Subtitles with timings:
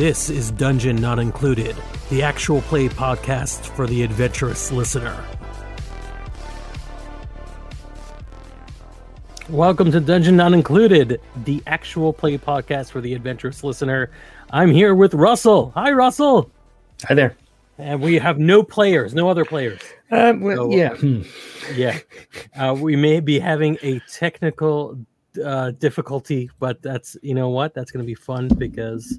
[0.00, 1.76] This is Dungeon Not Included,
[2.08, 5.22] the actual play podcast for the adventurous listener.
[9.60, 14.10] Welcome to Dungeon Not Included, the actual play podcast for the adventurous listener.
[14.52, 15.70] I'm here with Russell.
[15.74, 16.50] Hi, Russell.
[17.04, 17.36] Hi there.
[17.76, 19.78] And we have no players, no other players.
[20.10, 20.94] Uh, well, So, yeah.
[20.96, 21.22] Hmm.
[21.74, 21.98] Yeah.
[22.58, 24.98] Uh, we may be having a technical
[25.44, 27.74] uh, difficulty, but that's, you know what?
[27.74, 29.18] That's going to be fun because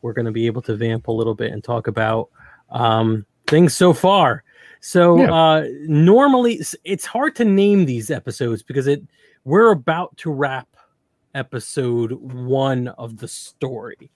[0.00, 2.30] we're going to be able to vamp a little bit and talk about
[2.70, 4.42] um, things so far.
[4.80, 5.34] So Yeah.
[5.34, 9.02] uh, normally it's hard to name these episodes because it
[9.44, 10.68] we're about to wrap
[11.34, 14.10] episode one of the story,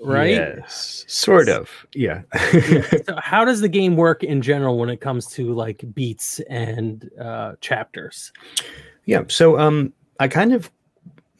[0.00, 0.30] right?
[0.30, 1.04] Yes.
[1.08, 1.70] Sort of.
[1.94, 2.22] Yeah.
[3.06, 7.10] So how does the game work in general when it comes to like beats and
[7.20, 8.32] uh, chapters?
[9.06, 9.24] yeah.
[9.28, 10.70] So um I kind of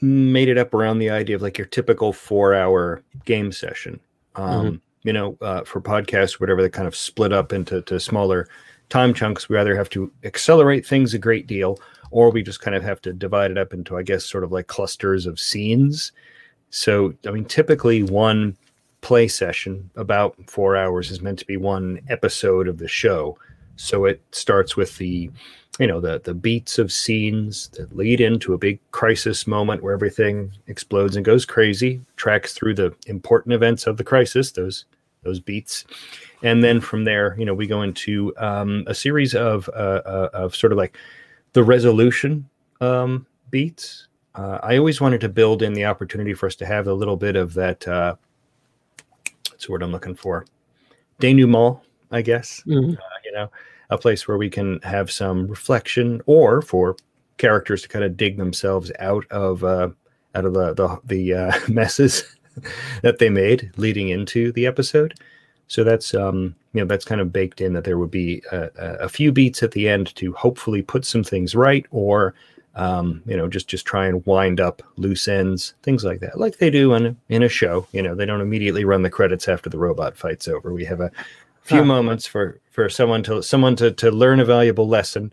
[0.00, 4.00] made it up around the idea of like your typical four hour game session.
[4.36, 8.48] Um, you know, uh, for podcasts, whatever, they kind of split up into to smaller
[8.90, 9.48] time chunks.
[9.48, 11.78] We either have to accelerate things a great deal,
[12.10, 14.52] or we just kind of have to divide it up into, I guess, sort of
[14.52, 16.12] like clusters of scenes.
[16.70, 18.56] So, I mean, typically one
[19.00, 23.38] play session about four hours is meant to be one episode of the show.
[23.76, 25.30] So it starts with the,
[25.78, 29.94] you know, the the beats of scenes that lead into a big crisis moment where
[29.94, 32.00] everything explodes and goes crazy.
[32.16, 34.52] Tracks through the important events of the crisis.
[34.52, 34.84] Those
[35.22, 35.84] those beats,
[36.42, 40.30] and then from there, you know, we go into um, a series of uh, uh,
[40.32, 40.96] of sort of like
[41.52, 42.48] the resolution
[42.80, 44.08] um, beats.
[44.34, 47.16] Uh, I always wanted to build in the opportunity for us to have a little
[47.16, 47.86] bit of that.
[47.86, 48.14] Uh,
[49.50, 50.46] what's the word I'm looking for?
[51.20, 51.80] Denouement,
[52.10, 52.62] I guess.
[52.66, 52.96] Mhm.
[52.96, 53.50] Uh, you know,
[53.90, 56.96] a place where we can have some reflection, or for
[57.38, 59.90] characters to kind of dig themselves out of uh,
[60.34, 62.36] out of the the, the uh, messes
[63.02, 65.14] that they made leading into the episode.
[65.70, 68.70] So that's um, you know that's kind of baked in that there would be a,
[69.02, 72.34] a few beats at the end to hopefully put some things right, or
[72.74, 76.58] um, you know just just try and wind up loose ends, things like that, like
[76.58, 77.86] they do in a, in a show.
[77.92, 80.72] You know they don't immediately run the credits after the robot fight's over.
[80.74, 81.12] We have a
[81.60, 81.84] few Huh.
[81.84, 85.32] moments for for someone to someone to to learn a valuable lesson,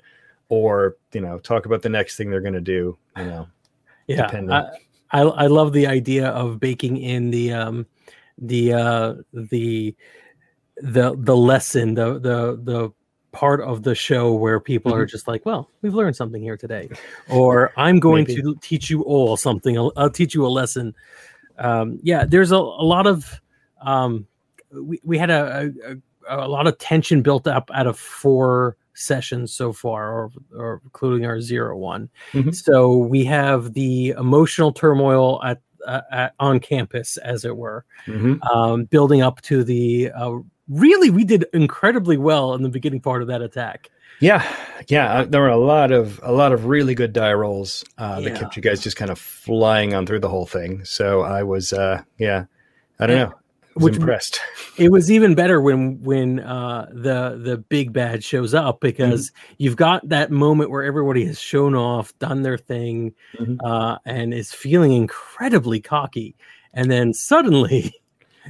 [0.50, 2.96] or you know talk about the next thing they're going to do.
[3.16, 3.48] You know,
[4.08, 4.36] Yeah.
[4.52, 4.64] I,
[5.12, 7.88] I I love the idea of baking in the um
[8.38, 9.96] the uh the
[10.82, 12.92] the the lesson the the the
[13.32, 16.90] part of the show where people are just like, well, we've learned something here today,
[17.30, 18.42] or I'm going Maybe.
[18.42, 19.78] to teach you all something.
[19.78, 20.96] I'll, I'll teach you a lesson.
[21.60, 23.40] Um, yeah, there's a, a lot of
[23.82, 24.26] um,
[24.72, 25.72] we we had a,
[26.28, 30.82] a a lot of tension built up out of four sessions so far, or or
[30.84, 32.10] including our zero one.
[32.34, 32.56] Mhm.
[32.56, 38.44] So we have the emotional turmoil at, uh, at on campus, as it were, Mhm.
[38.52, 40.12] um, building up to the.
[40.16, 40.38] Uh,
[40.70, 43.90] really, we did incredibly well in the beginning part of that attack.
[44.20, 44.44] Yeah,
[44.88, 45.20] yeah.
[45.20, 48.36] uh, There were a lot of a lot of really good die rolls uh, that
[48.40, 50.84] kept you guys just kind of flying on through the whole thing.
[50.86, 52.46] So I was, uh, yeah,
[53.00, 53.24] I don't Yeah.
[53.26, 53.36] know, I
[53.76, 54.40] was Which- impressed.
[54.78, 59.76] It was even better when when uh, the the big bad shows up because you've
[59.76, 63.58] got that moment where everybody has shown off, done their thing, Mhm.
[63.64, 66.36] uh, and is feeling incredibly cocky,
[66.74, 67.94] and then suddenly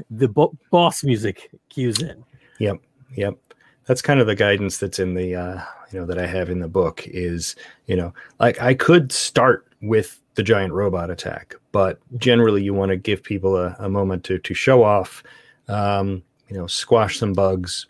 [0.09, 2.23] the bo- boss music cues in.
[2.59, 2.77] Yep,
[3.15, 3.37] yep.
[3.85, 6.59] That's kind of the guidance that's in the, uh, you know, that I have in
[6.59, 11.99] the book is, you know, like I could start with the giant robot attack, but
[12.17, 15.23] generally you want to give people a, a moment to to show off,
[15.67, 17.87] um, you know, squash some bugs,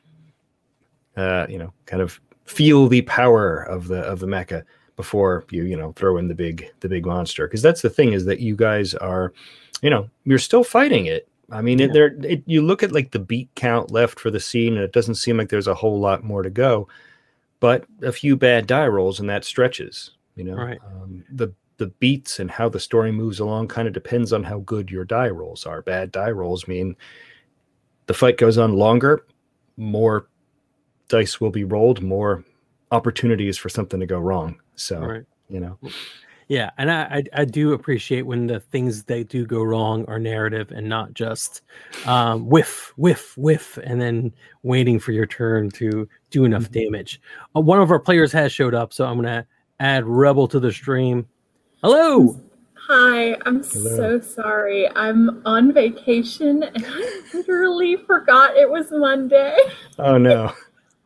[1.16, 4.64] uh, you know, kind of feel the power of the of the mecha
[4.96, 8.14] before you you know throw in the big the big monster because that's the thing
[8.14, 9.32] is that you guys are
[9.82, 11.88] you know you're still fighting it i mean Yeah.
[11.88, 14.92] there it, you look at like the beat count left for the scene and it
[14.94, 16.88] doesn't seem like there's a whole lot more to go
[17.60, 20.80] but a few bad die rolls and that stretches you know Right.
[20.86, 24.60] um, the the beats and how the story moves along kind of depends on how
[24.60, 26.96] good your die rolls are bad die rolls mean
[28.08, 29.26] the fight goes on longer
[29.78, 30.28] more
[31.08, 32.44] dice will be rolled more
[32.92, 35.24] opportunities for something to go wrong so Right.
[35.50, 35.78] you know
[36.50, 37.02] Yeah, and I,
[37.34, 41.14] I I do appreciate when the things that do go wrong are narrative and not
[41.14, 41.62] just
[42.06, 44.32] um, whiff, whiff, whiff, and then
[44.64, 46.84] waiting for your turn to do enough Mhm.
[46.86, 47.20] damage.
[47.56, 49.46] Uh, one of our players has showed up, so I'm gonna
[49.82, 51.28] add Rebel to the stream.
[51.84, 52.40] Hello.
[52.88, 54.88] Hi, I'm so sorry.
[54.96, 59.58] I'm on vacation and I literally forgot it was Monday.
[60.00, 60.54] Oh no.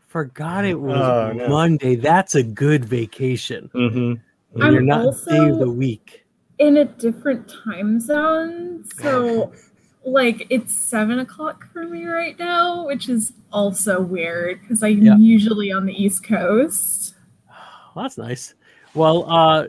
[0.08, 1.48] Forgot it was Oh, no.
[1.48, 1.96] Monday.
[1.96, 3.72] That's a good vacation.
[3.74, 4.14] Mm-hmm.
[4.52, 6.26] When I'm you're not also- day of the week.
[6.60, 8.86] In a different time zone.
[9.00, 9.52] So,
[10.06, 15.18] like, it's seven o'clock for me right now, which is also weird because I'm Yeah.
[15.18, 17.16] usually on the East Coast.
[17.96, 18.54] Well, that's nice.
[18.94, 19.68] Well, uh,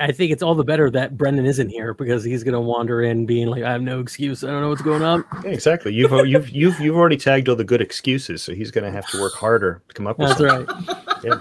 [0.00, 3.00] I think it's all the better that Brennan isn't here because he's going to wander
[3.00, 4.42] in being like, I have no excuse.
[4.44, 5.24] I don't know what's going on.
[5.44, 5.94] exactly.
[5.94, 9.08] You've you've you've you've already tagged all the good excuses, so he's going to have
[9.10, 10.36] to work harder to come up with.
[10.36, 10.86] That's something.
[10.86, 10.96] right.
[11.24, 11.40] Yeah.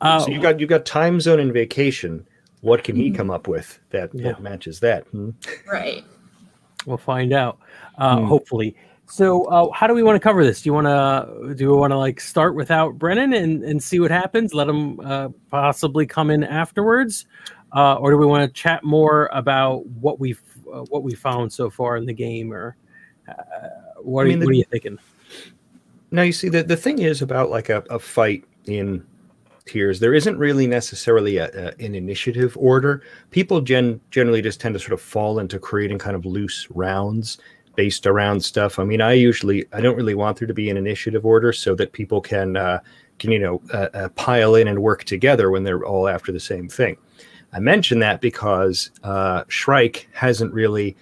[0.00, 2.26] Uh, So you got you got time zone and vacation.
[2.60, 4.32] What can he come up with that, Yeah.
[4.32, 5.04] that matches that?
[5.08, 5.30] Hmm?
[5.70, 6.04] Right.
[6.86, 7.58] we'll find out,
[7.98, 8.24] uh, Hmm.
[8.26, 8.74] hopefully.
[9.06, 10.62] So, uh, how do we want to cover this?
[10.62, 13.98] Do you want to do we want to like start without Brennan and, and see
[14.00, 14.54] what happens?
[14.54, 17.26] Let him uh, possibly come in afterwards,
[17.74, 20.40] uh, or do we want to chat more about what we've
[20.72, 22.76] uh, what we found so far in the game, or
[23.28, 23.32] uh,
[24.02, 24.98] what, I are, mean, you- the- what are you thinking?
[26.10, 29.04] Now you see the the thing is about like a, a fight in
[29.68, 30.00] tiers.
[30.00, 33.02] There isn't really necessarily a, a, an initiative order.
[33.30, 37.38] People gen generally just tend to sort of fall into creating kind of loose rounds
[37.76, 38.80] based around stuff.
[38.80, 41.74] I mean, I usually I don't really want there to be an initiative order so
[41.76, 42.80] that people can uh,
[43.20, 46.40] can you know uh, uh, pile in and work together when they're all after the
[46.40, 46.96] same thing.
[47.52, 50.96] I mention that because uh, Shrike hasn't really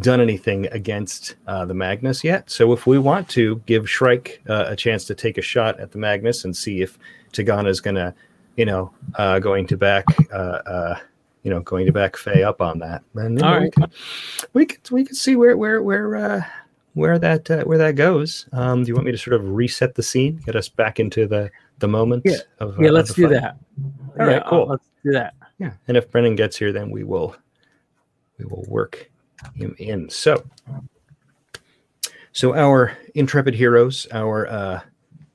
[0.00, 2.50] done anything against uh, the Magnus yet.
[2.50, 5.92] So if we want to give Shrike uh, a chance to take a shot at
[5.92, 6.98] the Magnus and see if
[7.32, 8.14] Tigana is going to,
[8.56, 10.98] you know, uh, going to back, uh, uh,
[11.42, 13.62] you know, going to back Faye up on that, and All know, right.
[13.64, 13.92] we, can,
[14.52, 16.42] we can we can see where where where uh,
[16.94, 18.46] where that uh, where that goes.
[18.52, 21.26] Um, do you want me to sort of reset the scene, get us back into
[21.26, 22.24] the the moment?
[22.26, 22.38] Yeah.
[22.58, 23.40] Of, Yeah, let's do fight?
[23.40, 23.56] that.
[24.20, 24.66] All right, uh, cool.
[24.66, 25.34] let's do that.
[25.58, 27.36] Yeah, and if Brennan gets here, then we will
[28.38, 29.08] we will work
[29.54, 30.08] him in.
[30.10, 30.44] So,
[32.32, 34.80] so our intrepid heroes, our uh,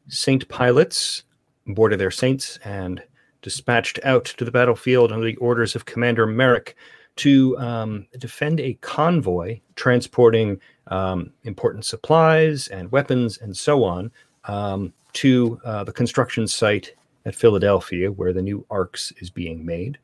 [0.08, 1.24] saint pilots,
[1.68, 3.02] boarded their saints and
[3.42, 6.76] dispatched out to the battlefield under the orders of Commander Merrick
[7.18, 14.12] to um, defend a convoy transporting um, important supplies and weapons and so on
[14.46, 16.96] um, to uh, the construction site
[17.26, 19.98] at Philadelphia, where the new Arcs is being made.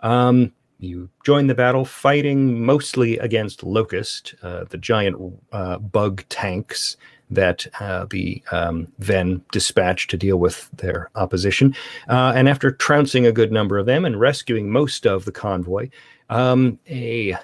[0.00, 6.96] Um, you join the battle fighting mostly against Locust, uh, the giant uh, bug tanks
[7.30, 11.74] that uh, the um, Ven dispatched to deal with their opposition.
[12.08, 15.88] Uh, and after trouncing a good number of them and rescuing most of the convoy,
[16.28, 17.36] um, a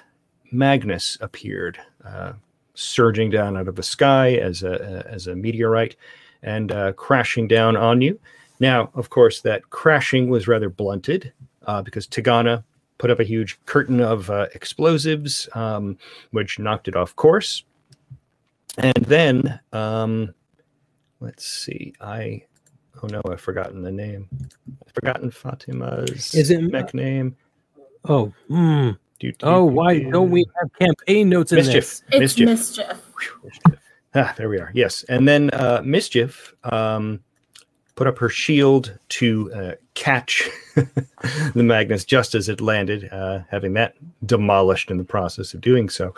[0.51, 2.33] Magnus appeared, uh,
[2.73, 5.95] surging down out of the sky as a, as a meteorite
[6.43, 8.19] and uh, crashing down on you.
[8.59, 11.31] Now, of course, that crashing was rather blunted
[11.65, 12.63] uh, because Tigana
[12.97, 15.97] put up a huge curtain of uh, explosives, um,
[16.31, 17.63] which knocked it off course.
[18.77, 20.33] And then, um,
[21.19, 22.43] let's see, I,
[23.01, 24.27] oh no, I've forgotten the name.
[24.85, 27.35] I've forgotten Fatima's Is it- mech name.
[28.05, 28.91] Oh, hmm.
[29.19, 30.11] Do, do, oh, do, why do.
[30.11, 31.73] don't we have campaign notes in Mischief.
[31.73, 32.03] this?
[32.11, 32.47] It's Mischief.
[32.47, 33.01] mischief.
[33.43, 33.79] Mischief.
[34.13, 34.71] Ah, there we are.
[34.73, 37.19] Yes, and then uh, mischief um,
[37.95, 43.73] put up her shield to uh, catch the Magnus just as it landed, uh, having
[43.73, 43.95] that
[44.25, 46.13] demolished in the process of doing so.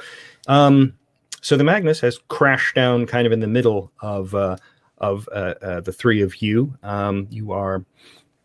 [0.47, 0.93] Um,
[1.41, 4.57] so the Magnus has crashed down kind of in the middle of uh,
[4.97, 6.77] of uh, uh, the three of you.
[6.83, 7.85] Um, you are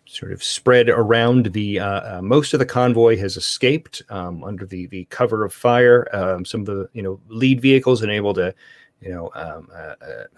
[0.07, 4.65] sort of spread around the uh, uh, most of the convoy has escaped um, under
[4.65, 6.09] the the cover of fire.
[6.15, 8.55] Um, some of the you know lead vehicles able to
[9.01, 9.69] you know um,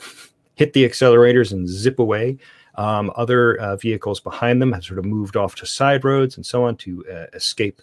[0.55, 2.39] hit the accelerators and zip away.
[2.77, 6.45] Um, other uh, vehicles behind them have sort of moved off to side roads and
[6.45, 7.81] so on to uh, escape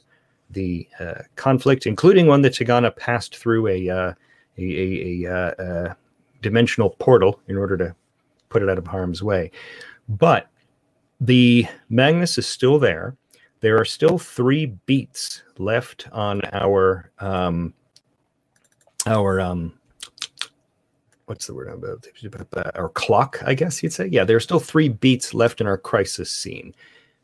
[0.51, 4.13] the uh, conflict, including one that Tigana passed through a uh,
[4.57, 5.93] a, a, a uh, uh,
[6.41, 7.95] dimensional portal in order to
[8.49, 9.49] put it out of harm's way.
[10.07, 10.47] But
[11.19, 13.15] the Magnus is still there.
[13.61, 17.73] There are still three beats left on our um,
[19.05, 19.73] our um,
[21.25, 22.75] what's the word I'm about?
[22.75, 24.07] Our clock, I guess you'd say.
[24.07, 26.73] Yeah, there are still three beats left in our crisis scene,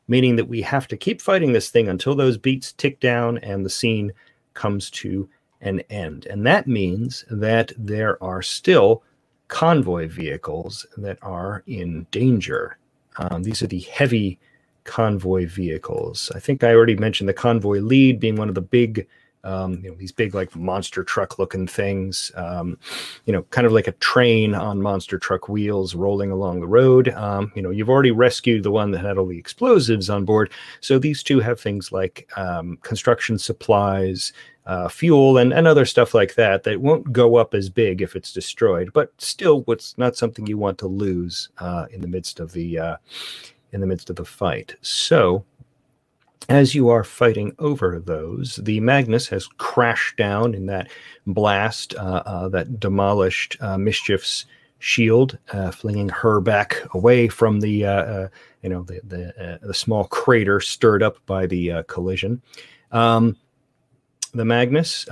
[0.08, 3.66] meaning that we have to keep fighting this thing until those beats tick down and
[3.66, 4.12] the scene
[4.54, 5.30] comes to
[5.62, 6.26] an end.
[6.28, 9.04] And that means that there are still
[9.50, 12.78] convoy vehicles that are in danger.
[13.18, 14.40] Um, these are the heavy
[14.86, 16.32] convoy vehicles.
[16.34, 19.08] I think I already mentioned the convoy lead being one of the big
[19.44, 22.78] Um, you know, these big like monster truck looking things, um,
[23.26, 27.10] you know, kind of like a train on monster truck wheels rolling along the road.
[27.10, 30.52] Um, you know, you've already rescued the one that had all the explosives on board.
[30.82, 34.34] So these two have things like um, construction supplies,
[34.66, 38.16] uh, fuel, and, and other stuff like that that won't go up as big if
[38.16, 42.40] it's destroyed, but still, what's not something you want to lose uh, in the midst
[42.40, 42.98] of the uh,
[43.72, 44.76] in the midst of the fight.
[44.82, 45.44] So
[46.48, 50.90] as you are fighting over those, the Magnus has crashed down in that
[51.28, 54.46] blast uh, uh, that demolished uh, Mischief's
[54.80, 58.28] shield, uh, flinging her back away from the uh,
[58.64, 62.42] you know the the, the, small crater stirred up by the collision.
[62.92, 63.36] Um,
[64.34, 65.06] the Magnus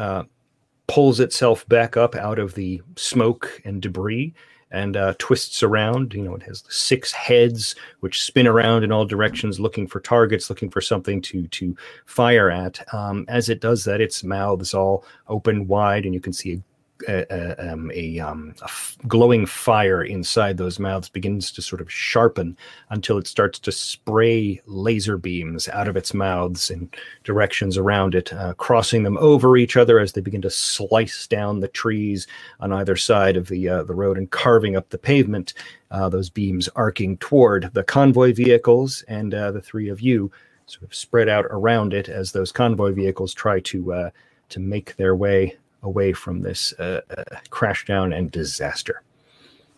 [0.87, 4.33] pulls itself back up out of the smoke and debris
[4.71, 6.13] and uh, twists around.
[6.13, 10.49] You know, it has six heads which spin around in all directions, looking for targets,
[10.49, 12.81] looking for something to to fire at.
[12.93, 16.53] Um, as it does that, its mouth is all open wide, and you can see
[16.53, 16.61] a
[17.07, 21.91] a, um, a, um, a f- glowing fire inside those mouths begins to sort of
[21.91, 22.57] sharpen
[22.89, 26.89] until it starts to spray laser beams out of its mouths in
[27.23, 31.59] directions around it, uh, crossing them over each other as they begin to slice down
[31.59, 32.27] the trees
[32.59, 35.53] on either side of the uh, the road and carving up the pavement.
[35.91, 40.31] Uh, those beams arcing toward the convoy vehicles and uh, the three of you
[40.65, 44.09] sort of spread out around it as those convoy vehicles try to uh,
[44.49, 49.01] to make their way away from this uh, uh, crash down and disaster.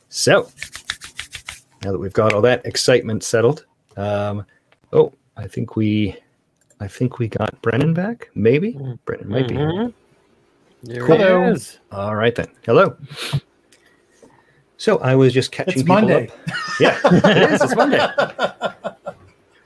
[0.10, 0.50] So,
[1.84, 3.66] now that we've got all that excitement settled,
[3.98, 4.46] um,
[4.94, 6.16] oh, I think we,
[6.80, 8.30] I think we got Brennan back.
[8.36, 8.94] Maybe mm-hmm.
[9.06, 9.88] Brennan might mm-hmm.
[9.88, 9.94] be.
[10.84, 11.56] There Hello.
[11.92, 12.48] All right then.
[12.66, 12.96] Hello.
[14.78, 16.30] So I was just catching it's people Monday.
[16.30, 16.56] up.
[16.80, 17.62] Yeah, it is.
[17.62, 18.08] It's Monday.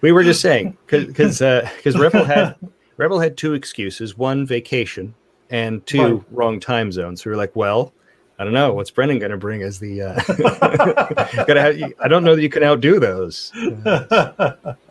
[0.01, 2.55] We were just saying because because uh, Rebel had
[2.97, 5.13] Rebel had two excuses: one, vacation,
[5.53, 7.21] and two wrong time zones.
[7.21, 7.93] So we were like, well,
[8.39, 8.73] I don't know.
[8.73, 10.01] What's Brennan going to bring as the?
[10.01, 10.15] Uh,
[11.45, 13.53] gotta have, I don't know that you can outdo those.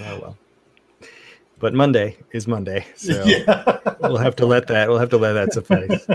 [0.00, 0.36] Uh, oh well.
[1.58, 3.78] But Monday is Monday, so yeah.
[4.00, 4.88] we'll have to let that.
[4.88, 6.06] We'll have to let that suffice.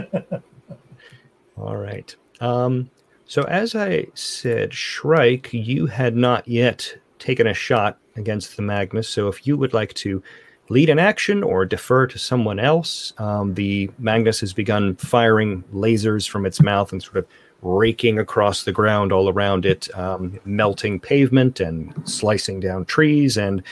[1.57, 2.15] All right.
[2.39, 2.89] Um,
[3.25, 9.09] so as I said, Shrike, you had not yet taken a shot against the Magnus.
[9.09, 10.23] So if you would like to
[10.70, 13.13] lead an action or defer to someone else.
[13.17, 17.27] Um, the Magnus has begun firing lasers from its mouth and sort of
[17.62, 23.63] raking across the ground all around it, um, melting pavement and slicing down trees, and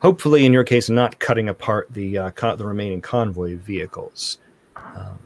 [0.00, 4.38] hopefully, in your case, not cutting apart the uh, co- the remaining convoy vehicles.
[4.76, 5.18] Um,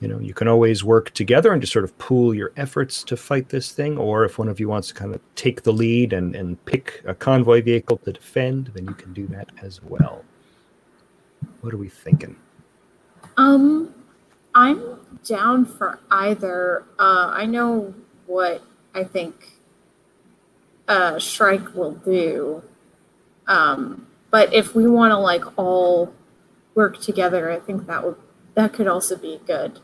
[0.00, 3.16] you know, you can always work together and just sort of pool your efforts to
[3.16, 3.98] fight this thing.
[3.98, 7.02] Or if one of you wants to kind of take the lead and, and pick
[7.04, 10.24] a convoy vehicle to defend, then you can do that as well.
[11.60, 12.36] What are we thinking?
[13.36, 13.94] Um,
[14.54, 16.84] I'm down for either.
[16.98, 17.94] Uh, I know
[18.26, 18.62] what
[18.94, 19.34] I think
[20.88, 22.62] uh, Shrike will do.
[23.46, 26.14] Um, but if we want to like all
[26.74, 28.16] work together, I think that would
[28.54, 29.80] that could also be good.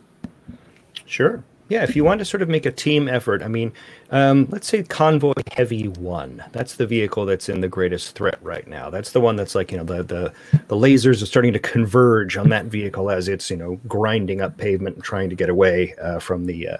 [1.06, 1.42] Sure.
[1.68, 3.72] Yeah, if you want to sort of make a team effort, I mean,
[4.12, 6.44] um, let's say Convoy Heavy One.
[6.52, 8.88] That's the vehicle that's in the greatest threat right now.
[8.88, 10.32] That's the one that's like you know the the
[10.68, 14.56] the lasers are starting to converge on that vehicle as it's you know grinding up
[14.58, 16.76] pavement and trying to get away uh, from the uh,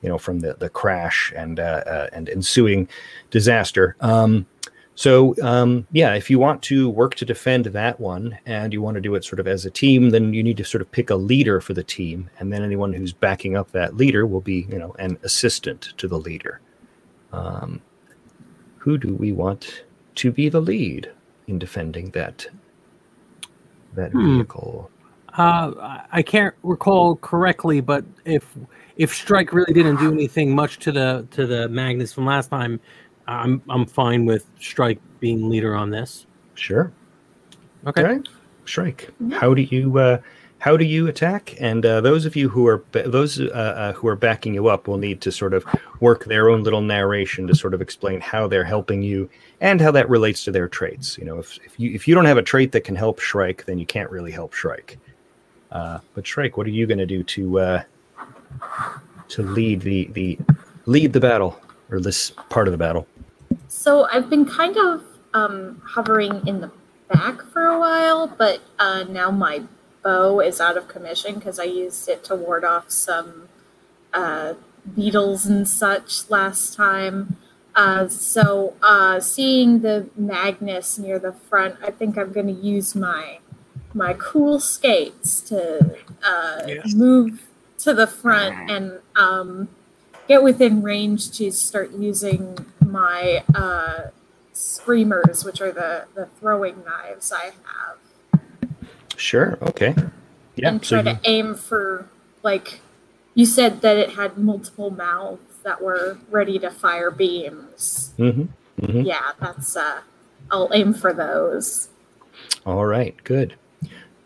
[0.00, 2.88] you know from the the crash and uh, uh and ensuing
[3.30, 3.94] disaster.
[4.00, 4.46] Um,
[4.94, 8.96] so um, yeah, if you want to work to defend that one and you want
[8.96, 11.10] to do it sort of as a team, then you need to sort of pick
[11.10, 14.66] a leader for the team, and then anyone who's backing up that leader will be
[14.68, 16.60] you know an assistant to the leader.
[17.32, 17.80] Um,
[18.78, 19.84] who do we want
[20.16, 21.10] to be the lead
[21.46, 22.46] in defending that
[23.94, 24.36] that hmm.
[24.36, 24.90] vehicle?
[25.32, 28.44] Uh, I can't recall correctly, but if
[28.96, 32.80] if Shrike really didn't do anything much to the to the Magnus from last time,
[33.30, 36.26] I'm I'm fine with Shrike being leader on this.
[36.54, 36.92] Sure.
[37.86, 38.02] Okay.
[38.02, 38.28] All right.
[38.64, 39.10] Shrike.
[39.32, 40.18] How do you uh,
[40.60, 41.56] how do you attack?
[41.58, 44.88] And uh, those of you who are those uh, uh, who are backing you up
[44.88, 45.64] will need to sort of
[46.00, 49.28] work their own little narration to sort of explain how they're helping you
[49.60, 51.16] and how that relates to their traits.
[51.16, 53.64] You know, if, if you if you don't have a trait that can help Shrike,
[53.64, 54.98] then you can't really help Shrike.
[55.72, 57.82] Uh, but Shrike, what are you going to do to uh,
[59.28, 60.38] to lead the the
[60.84, 61.58] lead the battle
[61.90, 63.06] or this part of the battle?
[63.80, 66.70] So I've been kind of um, hovering in the
[67.08, 69.62] back for a while, but uh, now my
[70.04, 73.48] bow is out of commission because I used it to ward off some
[74.12, 74.52] uh,
[74.94, 77.38] beetles and such last time.
[77.74, 82.94] Uh, so uh, seeing the Magnus near the front, I think I'm going to use
[82.94, 83.38] my
[83.94, 86.92] my cool skates to uh, Yes.
[86.92, 87.46] move
[87.78, 89.70] to the front and um,
[90.28, 94.08] get within range to start using my uh,
[94.52, 97.98] screamers, which are the, the throwing knives I have,
[99.20, 99.58] Sure.
[99.62, 99.94] Okay.
[100.56, 100.70] Yeah.
[100.70, 102.08] and So try you, to aim for
[102.42, 102.80] like
[103.34, 108.14] you said that it had multiple mouths that were ready to fire beams.
[108.18, 108.48] Mhm,
[108.80, 109.04] mhm.
[109.06, 110.00] Yeah, that's uh,
[110.50, 111.90] I'll aim for those.
[112.64, 113.14] All right.
[113.24, 113.54] Good.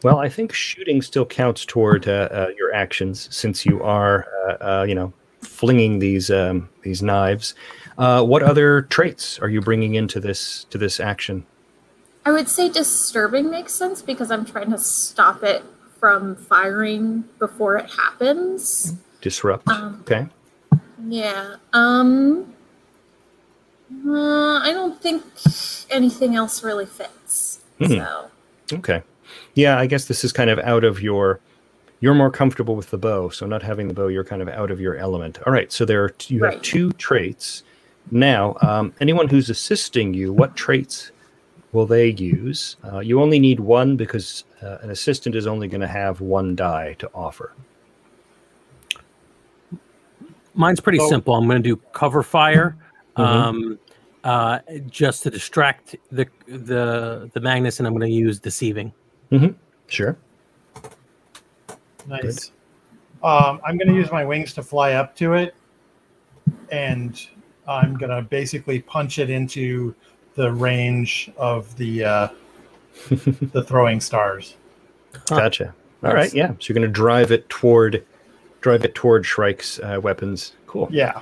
[0.04, 4.52] Well, I think shooting still counts toward uh, uh, your actions since you are, uh,
[4.64, 7.54] uh, you know, flinging these um, these knives.
[7.96, 11.46] Uh, what other traits are you bringing into this to this action?
[12.26, 15.62] I would say disturbing makes sense because I'm trying to stop it
[15.98, 18.94] from firing before it happens.
[19.20, 19.68] Disrupt.
[19.68, 20.26] Um, okay.
[21.06, 21.56] Yeah.
[21.72, 22.54] Um
[24.06, 25.22] uh, I don't think
[25.90, 27.60] anything else really fits.
[27.78, 27.86] Hmm.
[27.86, 28.30] So
[28.72, 29.02] Okay.
[29.54, 31.40] Yeah, I guess this is kind of out of your.
[32.00, 34.70] You're more comfortable with the bow, so not having the bow, you're kind of out
[34.70, 35.38] of your element.
[35.46, 35.72] All right.
[35.72, 37.62] So there, are you have two traits.
[38.10, 41.10] Now, um, anyone who's assisting you, what traits
[41.72, 42.76] will they use?
[42.84, 46.54] Uh, you only need one because uh, an assistant is only going to have one
[46.54, 47.52] die to offer.
[50.54, 51.08] Mine's pretty Oh.
[51.08, 51.34] simple.
[51.34, 52.76] I'm going to do cover fire,
[53.16, 53.24] Mhm.
[53.24, 53.78] um,
[54.22, 58.92] uh, just to distract the the the Magnus, and I'm going to use deceiving.
[59.32, 59.56] Mm-hmm.
[59.88, 60.16] Sure.
[62.06, 62.52] Nice.
[63.22, 65.54] Um, I'm going to use my wings to fly up to it,
[66.70, 67.26] and
[67.66, 69.94] I'm going to basically punch it into
[70.34, 72.28] the range of the uh,
[73.08, 74.56] the throwing stars.
[75.28, 75.36] Huh.
[75.36, 75.74] Gotcha.
[76.02, 76.24] All right.
[76.24, 76.34] Nice.
[76.34, 76.48] Yeah.
[76.48, 78.04] So you're going to drive it toward,
[78.60, 80.52] drive it toward Shrike's uh, weapons.
[80.66, 80.88] Cool.
[80.90, 81.20] Yeah.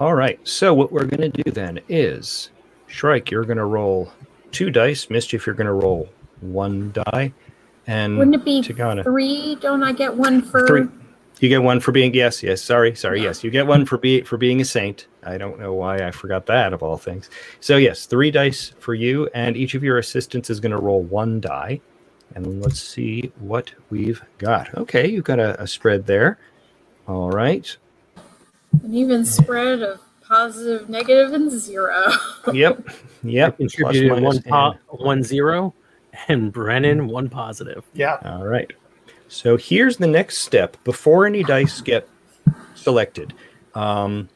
[0.00, 0.40] All right.
[0.46, 2.50] So what we're going to do then is,
[2.86, 4.12] Shrike, you're going to roll
[4.50, 5.10] two dice.
[5.10, 6.08] Mischief, you're going to roll
[6.40, 7.32] one die,
[7.86, 9.04] and wouldn't it be Tigana.
[9.04, 9.56] three?
[9.56, 10.88] Don't I get one for Three.
[11.40, 12.62] You get one for being yes, yes.
[12.62, 13.20] Sorry, sorry.
[13.20, 13.28] Yeah.
[13.28, 15.06] Yes, you get one for be for being a saint.
[15.24, 17.28] I don't know why I forgot that of all things.
[17.60, 21.02] So yes, three dice for you, and each of your assistants is going to roll
[21.02, 21.80] one die,
[22.34, 24.74] and let's see what we've got.
[24.76, 26.38] Okay, you've got a, a spread there.
[27.06, 27.76] All right.
[28.84, 32.04] an even spread of positive, negative, and zero?
[32.52, 32.88] Yep.
[33.22, 33.56] Yep.
[33.58, 35.74] Plus, Contributed minus, one po- and- one zero,
[36.28, 37.84] and Brennan one positive.
[37.92, 38.18] Yeah.
[38.24, 38.72] All right.
[39.28, 42.08] So here's the next step before any dice get
[42.74, 43.34] selected.
[43.74, 44.28] Um,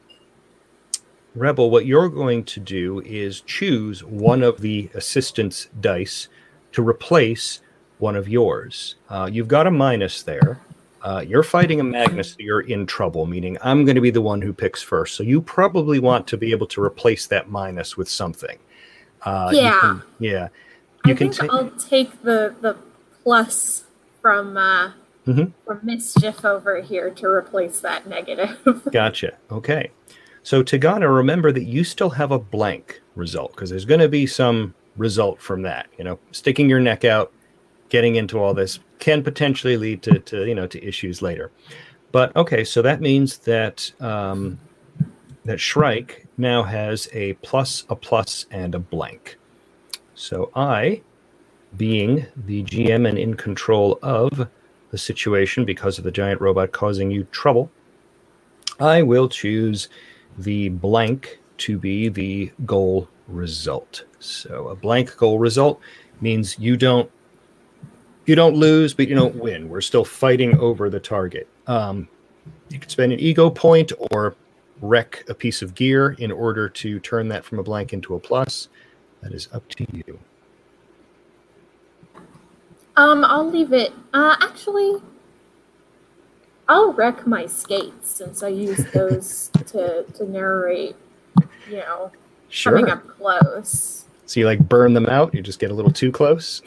[1.35, 6.29] Rebel, what you're going to do is choose one of the assistant's dice
[6.71, 7.61] to replace
[7.97, 8.95] one of yours.
[9.09, 10.59] Uh, you've got a minus there.
[11.01, 14.21] Uh, you're fighting a Magnus, so you're in trouble, meaning I'm going to be the
[14.21, 15.15] one who picks first.
[15.15, 18.57] So you probably want to be able to replace that minus with something.
[19.21, 19.79] Uh, you Yeah.
[19.81, 20.47] can- yeah.
[21.05, 22.75] I You can think ta- I'll take the the
[23.23, 23.83] plus
[24.21, 24.93] from uh,
[25.27, 25.51] Mhm.
[25.65, 28.57] from mischief over here to replace that negative.
[28.91, 29.33] Gotcha.
[29.51, 29.91] Okay.
[30.45, 34.27] So Tigana, remember that you still have a blank result because there's going to be
[34.27, 35.87] some result from that.
[35.97, 37.33] You know, sticking your neck out,
[37.89, 41.51] getting into all this can potentially lead to, to you know to issues later.
[42.11, 44.59] But okay, so that means that um,
[45.45, 49.39] that Shrike now has a plus, a plus, and a blank.
[50.13, 51.01] So I,
[51.75, 54.47] being the GM and in control of
[54.91, 57.71] the situation because of the giant robot causing you trouble,
[58.79, 59.89] I will choose
[60.37, 64.03] the blank to be the goal result.
[64.19, 65.79] So a blank goal result
[66.21, 67.09] means you don't
[68.25, 69.69] you don't lose, but you don't win.
[69.69, 71.47] We're still fighting over the target.
[71.67, 72.07] Um,
[72.69, 74.35] you can spend an ego point or
[74.81, 78.19] wreck a piece of gear in order to turn that from a blank into a
[78.19, 78.69] plus.
[79.21, 80.19] That is up to you.
[82.97, 83.93] um, I'll leave it.
[84.13, 85.01] Uh, actually,
[86.67, 90.95] I'll wreck my skates since I use those to to narrate.
[91.69, 92.11] You know,
[92.63, 94.05] coming up close.
[94.25, 95.33] So you like burn them out.
[95.33, 96.61] You just get a little too close.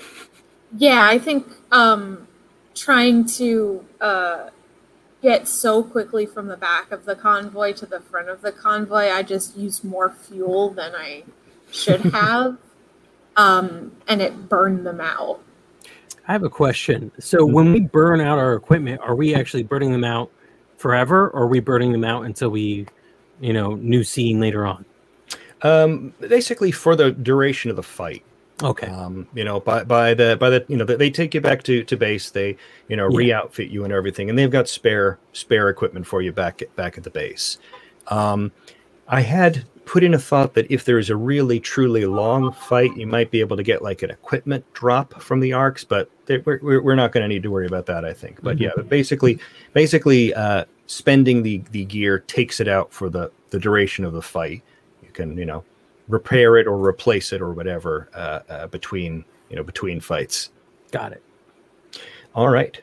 [0.76, 2.28] Yeah, I think um,
[2.74, 4.50] trying to uh,
[5.22, 9.10] get so quickly from the back of the convoy to the front of the convoy,
[9.10, 11.24] I just used more fuel than I
[11.70, 12.58] should have,
[13.36, 15.40] um, and it burned them out.
[16.28, 17.10] I have a question.
[17.18, 20.30] So when we burn out our equipment, are we actually burning them out
[20.76, 22.86] forever, or are we burning them out until we,
[23.40, 24.84] you know, new scene later on?
[25.62, 28.22] Um, basically, for the duration of the fight.
[28.62, 28.88] Okay.
[28.88, 31.82] Um, you know, by by the by the you know they take you back to
[31.84, 32.30] to base.
[32.30, 32.56] They
[32.88, 33.16] you know Yeah.
[33.18, 36.98] re-outfit you and everything, and they've got spare spare equipment for you back at, back
[36.98, 37.58] at the base.
[38.08, 38.52] Um,
[39.06, 43.06] I had put in a thought that if there's a really truly long fight, you
[43.06, 46.60] might be able to get like an equipment drop from the arcs, but they- we're,
[46.82, 48.42] we're not going to need to worry about that, I think.
[48.42, 49.38] But yeah, but basically,
[49.72, 54.22] basically, uh, spending the the gear takes it out for the the duration of the
[54.22, 54.62] fight.
[55.02, 55.64] You can you know
[56.08, 60.50] repair it or replace it or whatever uh, uh, between you know between fights.
[60.92, 61.22] Got it.
[62.34, 62.80] All right.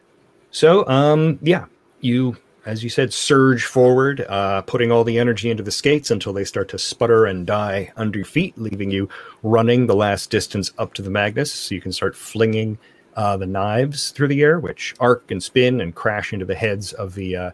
[0.51, 1.65] So, um, yeah,
[2.01, 6.33] you, as you said, surge forward, uh, putting all the energy into the skates until
[6.33, 9.07] they start to sputter and die under your feet, leaving you
[9.43, 11.53] running the last distance up to the Magnus.
[11.53, 12.79] So you can start flinging
[13.15, 16.91] uh, the knives through the air, which arc and spin and crash into the heads
[16.93, 17.51] of the uh,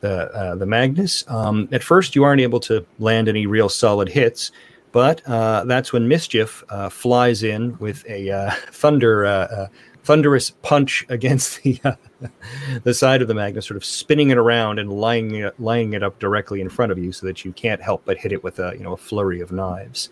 [0.00, 1.24] the uh, the Magnus.
[1.28, 4.52] Um, at first, you aren't able to land any real solid hits.
[4.92, 9.68] But uh, that's when Mischief uh, flies in with a thunder,
[10.04, 11.94] thunderous punch against the uh,
[12.84, 16.18] the side of the Magnus, sort of spinning it around and lining it, it up
[16.18, 18.74] directly in front of you, so that you can't help but hit it with a
[18.76, 20.10] you know a flurry of knives.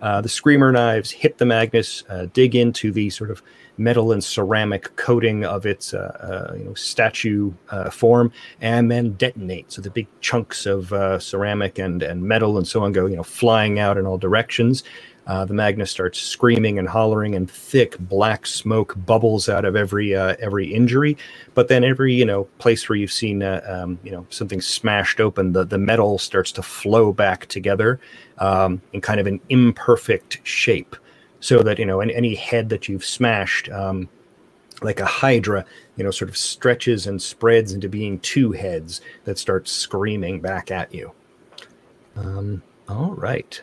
[0.00, 3.42] Uh, the screamer knives hit the Magnus, uh, dig into the sort of
[3.76, 9.12] metal and ceramic coating of its uh, uh, you know statue uh, form, and then
[9.14, 9.72] detonate.
[9.72, 13.16] So the big chunks of uh, ceramic and and metal and so on go you
[13.16, 14.84] know flying out in all directions.
[15.30, 20.12] Uh, the Magnus starts screaming and hollering, and thick black smoke bubbles out of every
[20.12, 21.16] uh, every injury.
[21.54, 25.20] But then every you know place where you've seen uh, um, you know something smashed
[25.20, 28.00] open, the the metal starts to flow back together
[28.38, 30.96] um, in kind of an imperfect shape,
[31.38, 33.68] so that you know any, any head that you've smashed.
[33.68, 34.08] Um,
[34.82, 35.64] like a hydra,
[35.96, 40.70] you know, sort of stretches and spreads into being two heads that start screaming back
[40.70, 41.12] at you.
[42.16, 43.60] Um, all right.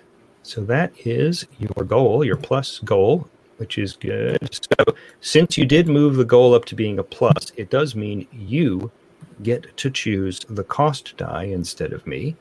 [0.48, 4.40] So that is your goal, your plus goal, which is good.
[4.54, 8.26] So since you did move the goal up to being a plus, it does mean
[8.32, 8.90] you
[9.44, 12.38] get to choose the cost die instead of me.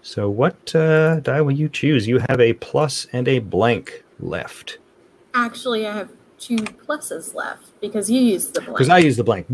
[0.00, 2.08] So what uh, die will you choose?
[2.08, 4.78] You have a plus and a blank left.
[5.34, 8.78] Actually, I have two pluses left because you used the blank.
[8.78, 9.46] Because I used the blank.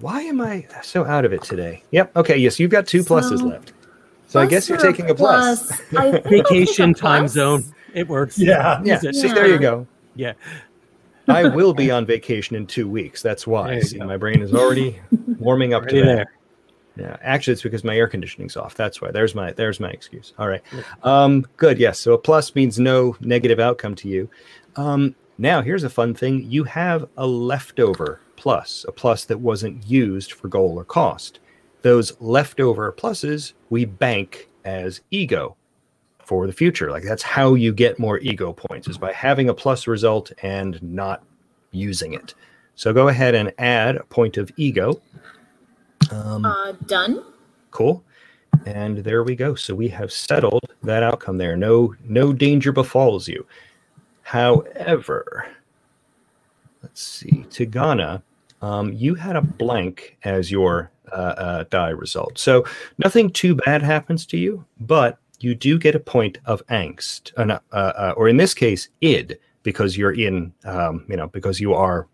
[0.00, 1.82] Why am I so out of it today?
[1.90, 2.16] Yep.
[2.16, 2.36] Okay.
[2.36, 3.72] Yes, you've got two pluses So, left.
[4.34, 5.70] So I guess you're taking a plus.
[5.96, 7.34] I think a Vacation time plus.
[7.34, 7.64] zone.
[7.94, 8.36] It works.
[8.36, 8.80] Yeah.
[8.82, 8.94] Yeah.
[8.94, 9.14] Use it.
[9.14, 9.86] See, there you go.
[10.16, 10.32] Yeah.
[11.28, 13.22] I will be on vacation in two weeks.
[13.22, 13.78] That's why.
[13.78, 14.06] See, go.
[14.06, 14.98] my brain is already
[15.38, 16.14] warming up Already to that.
[16.16, 16.32] there.
[16.96, 18.74] Yeah, actually, it's because my air conditioning's off.
[18.74, 19.12] That's why.
[19.12, 20.32] There's my there's my excuse.
[20.36, 20.62] All right,
[21.04, 21.78] um, good.
[21.78, 22.00] Yes.
[22.00, 24.28] So a plus means no negative outcome to you.
[24.74, 29.86] Um, now here's a fun thing: you have a leftover plus, a plus that wasn't
[29.88, 31.38] used for goal or cost.
[31.84, 35.54] Those leftover pluses we bank as ego
[36.24, 36.90] for the future.
[36.90, 40.82] Like that's how you get more ego points is by having a plus result and
[40.82, 41.22] not
[41.72, 42.32] using it.
[42.74, 44.98] So go ahead and add a point of ego.
[46.10, 47.22] Um, Uh, done.
[47.70, 48.02] Cool.
[48.64, 49.54] And there we go.
[49.54, 51.54] So we have settled that outcome there.
[51.54, 53.44] No no danger befalls you.
[54.22, 55.48] However,
[56.82, 57.44] let's see.
[57.50, 58.22] Tigana,
[58.62, 62.38] um, you had a blank as your uh, uh, die result.
[62.38, 62.64] So
[62.98, 67.58] nothing too bad happens to you, but you do get a point of angst, uh,
[67.72, 72.08] uh, or in this case, id, because you're in, um, you know, because you are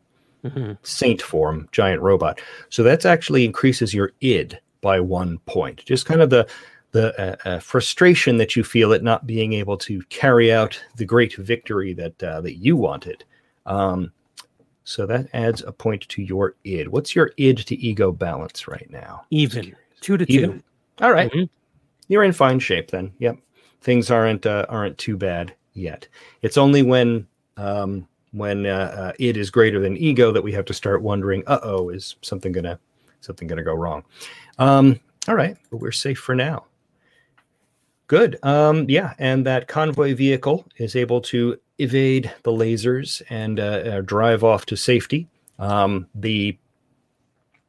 [0.44, 0.78] Mhm.
[0.82, 6.22] saint form giant robot so that's actually increases your id by one point just kind
[6.22, 6.48] of the
[6.92, 11.04] the uh, uh, frustration that you feel at not being able to carry out the
[11.04, 13.22] great victory that uh, that you wanted
[13.66, 14.10] um,
[14.90, 16.88] so that adds a point to your id.
[16.88, 19.24] What's your id to ego balance right now?
[19.30, 19.76] Even.
[20.00, 20.58] Two to Even?
[20.58, 20.64] two.
[21.04, 21.30] all right.
[21.30, 21.48] Mhm.
[22.08, 23.12] you're in fine shape then.
[23.20, 23.36] Yep.
[23.82, 26.08] Things aren't uh, aren't too bad yet.
[26.42, 27.24] It's only when
[27.56, 31.44] um, when uh, uh, it is greater than ego that we have to start wondering
[31.46, 32.76] uh-oh is something gonna
[33.20, 34.02] something gonna go wrong?
[34.58, 34.98] Um,
[35.28, 35.56] all right.
[35.70, 36.64] But we're safe for now.
[38.08, 38.40] Good.
[38.42, 39.14] Um, yeah.
[39.20, 44.66] And that convoy vehicle is able to evade the lasers and uh, uh, drive off
[44.66, 46.56] to safety um, the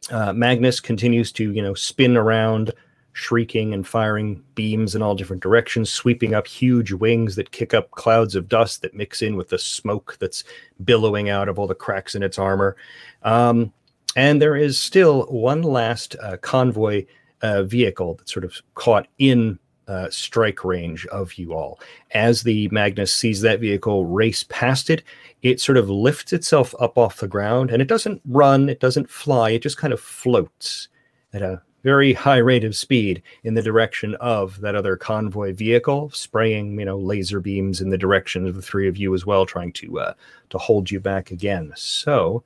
[0.09, 2.73] uh, magnus continues to you know spin around
[3.13, 7.91] shrieking and firing beams in all different directions, sweeping up huge wings that kick up
[7.91, 10.43] clouds of dust that mix in with the smoke that's
[10.83, 12.75] billowing out of all the cracks in its armor.
[13.23, 13.73] Um,
[14.15, 17.05] and there is still one last uh, convoy
[17.41, 19.59] uh, vehicle that's sort of caught in
[19.91, 21.77] uh, strike range of you all.
[22.11, 25.03] As the Magnus sees that vehicle race past it,
[25.41, 29.09] it sort of lifts itself up off the ground and it doesn't run, it doesn't
[29.09, 30.87] fly, it just kind of floats
[31.33, 36.09] at a very high rate of speed in the direction of that other convoy vehicle,
[36.11, 39.45] spraying you know laser beams in the direction of the three of you as well,
[39.45, 40.13] trying to uh,
[40.51, 41.73] to hold you back again.
[41.75, 42.43] So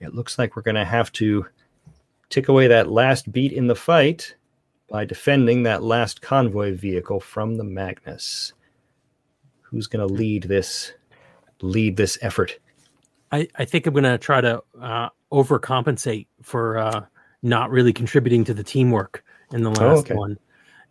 [0.00, 1.46] it looks like we're going to have to
[2.28, 4.34] tick away that last beat in the fight
[4.92, 8.52] by defending that last convoy vehicle from the Magnus.
[9.62, 10.92] who's going to lead this
[11.62, 12.58] lead this effort?
[13.32, 17.06] I, I think I'm going to try to uh, overcompensate for uh,
[17.42, 19.24] not really contributing to the teamwork
[19.54, 20.14] in the last Oh, okay.
[20.14, 20.38] one.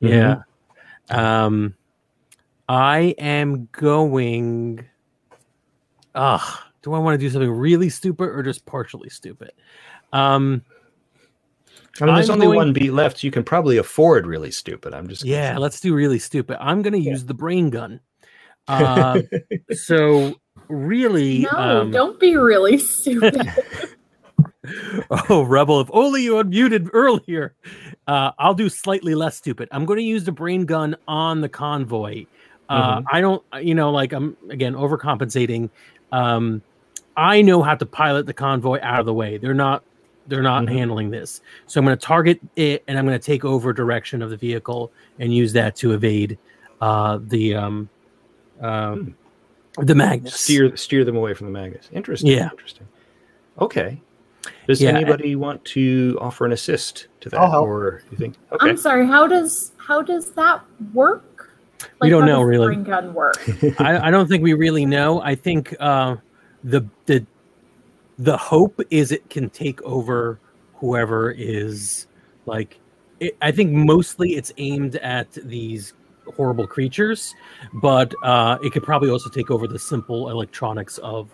[0.01, 0.09] Mhm.
[1.11, 1.43] Yeah.
[1.45, 1.75] Um,
[2.67, 4.83] I am going.
[6.15, 9.51] Ah, do I want to do something really stupid or just partially stupid?
[10.11, 10.63] Um,
[11.99, 13.19] I mean, there's I'm only going- one beat left.
[13.19, 14.93] So you can probably afford really stupid.
[14.93, 16.58] I'm just yeah, let's do really stupid.
[16.62, 17.99] I'm going to use the brain gun.
[18.67, 19.21] Uh,
[19.73, 20.36] so
[20.69, 23.41] really, No, um, don't be really stupid.
[25.30, 27.56] Oh, Rebel, if only you unmuted earlier.
[28.08, 29.67] Uh, I'll do slightly less stupid.
[29.71, 32.25] I'm going to use the brain gun on the convoy.
[32.69, 33.04] Uh, Mhm.
[33.12, 35.69] I don't, you know, like I'm again overcompensating.
[36.12, 36.62] Um,
[37.17, 39.38] I know how to pilot the convoy out of the way.
[39.38, 39.84] They're not,
[40.31, 40.71] they're not Mhm.
[40.71, 41.41] handling this.
[41.67, 44.37] So I'm going to target it, and I'm going to take over direction of the
[44.37, 46.37] vehicle and use that to evade
[46.79, 47.89] uh, the um,
[48.61, 48.95] uh,
[49.77, 50.33] the Magnus.
[50.39, 51.89] steer steer them away from the Magnus.
[51.91, 52.31] Interesting.
[52.31, 52.49] Yeah.
[52.51, 52.87] Interesting.
[53.59, 54.01] Okay.
[54.67, 57.67] Does Yeah, anybody want to offer an assist to that, I'll help.
[57.67, 58.35] or you think?
[58.51, 58.69] Okay.
[58.69, 59.05] I'm sorry.
[59.05, 60.61] How does how does that
[60.93, 61.51] work?
[61.99, 62.75] We don't how know, does really.
[62.77, 63.37] Gun work.
[63.79, 65.21] I, I don't think we really know.
[65.21, 66.15] I think uh,
[66.63, 67.23] the the
[68.21, 70.39] the hope is it can take over
[70.75, 72.05] whoever is
[72.45, 72.79] like.
[73.19, 75.93] It, I think mostly it's aimed at these
[76.36, 77.34] horrible creatures,
[77.81, 81.31] but uh, it could probably also take over the simple electronics of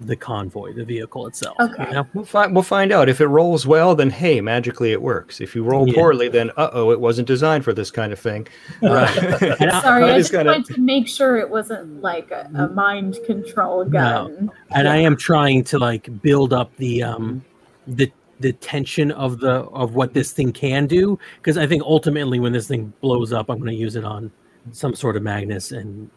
[0.00, 1.56] the convoy, the vehicle itself.
[1.58, 1.90] you Okay.
[1.92, 2.06] know?
[2.14, 3.08] We'll find we'll find out.
[3.08, 5.40] If it rolls well, then hey, magically it works.
[5.40, 5.94] If you roll Yeah.
[5.94, 8.46] poorly, then uh oh, it wasn't designed for this kind of thing.
[8.82, 9.16] Right.
[9.60, 12.48] And Sorry, I I just just gotta- wanted to make sure it wasn't like a,
[12.54, 14.50] a mind control gun.
[14.70, 17.44] and I am trying to like build up the um
[17.88, 22.38] the the tension of the of what this thing can do because I think ultimately
[22.38, 24.30] when this thing blows up, I'm going to use it on
[24.70, 26.08] some sort of Magnus, and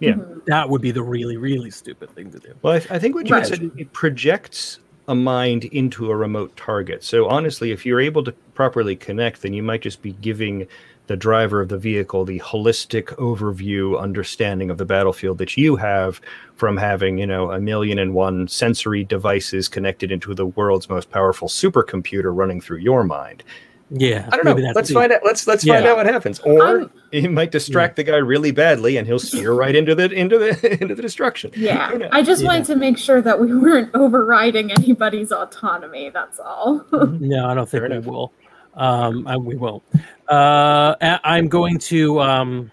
[0.00, 0.12] Yeah.
[0.12, 0.44] Mhm.
[0.46, 2.54] that would be the really really stupid thing to do.
[2.62, 3.48] Well, I, I think what you Right.
[3.48, 7.02] had said it projects a mind into a remote target.
[7.02, 10.66] So honestly, if you're able to properly connect, then you might just be giving
[11.06, 16.20] the driver of the vehicle the holistic overview understanding of the battlefield that you have
[16.54, 21.10] from having, you know, a million and one sensory devices connected into the world's most
[21.10, 23.42] powerful supercomputer running through your mind.
[23.90, 24.54] Yeah, I don't know.
[24.60, 25.20] that's Let's the- find out.
[25.24, 26.40] Let's let's find out what happens.
[26.40, 30.10] Or I'm- he might distract the guy really badly, and he'll steer right into the
[30.12, 31.50] into the into the destruction.
[31.56, 32.48] Yeah, I just Yeah.
[32.48, 36.10] wanted to make sure that we weren't overriding anybody's autonomy.
[36.10, 36.84] That's all.
[36.92, 38.04] No, I don't think Fair we enough.
[38.06, 38.32] will.
[38.74, 39.82] Um, I, we won't.
[40.28, 42.70] Uh, I- I'm going to um,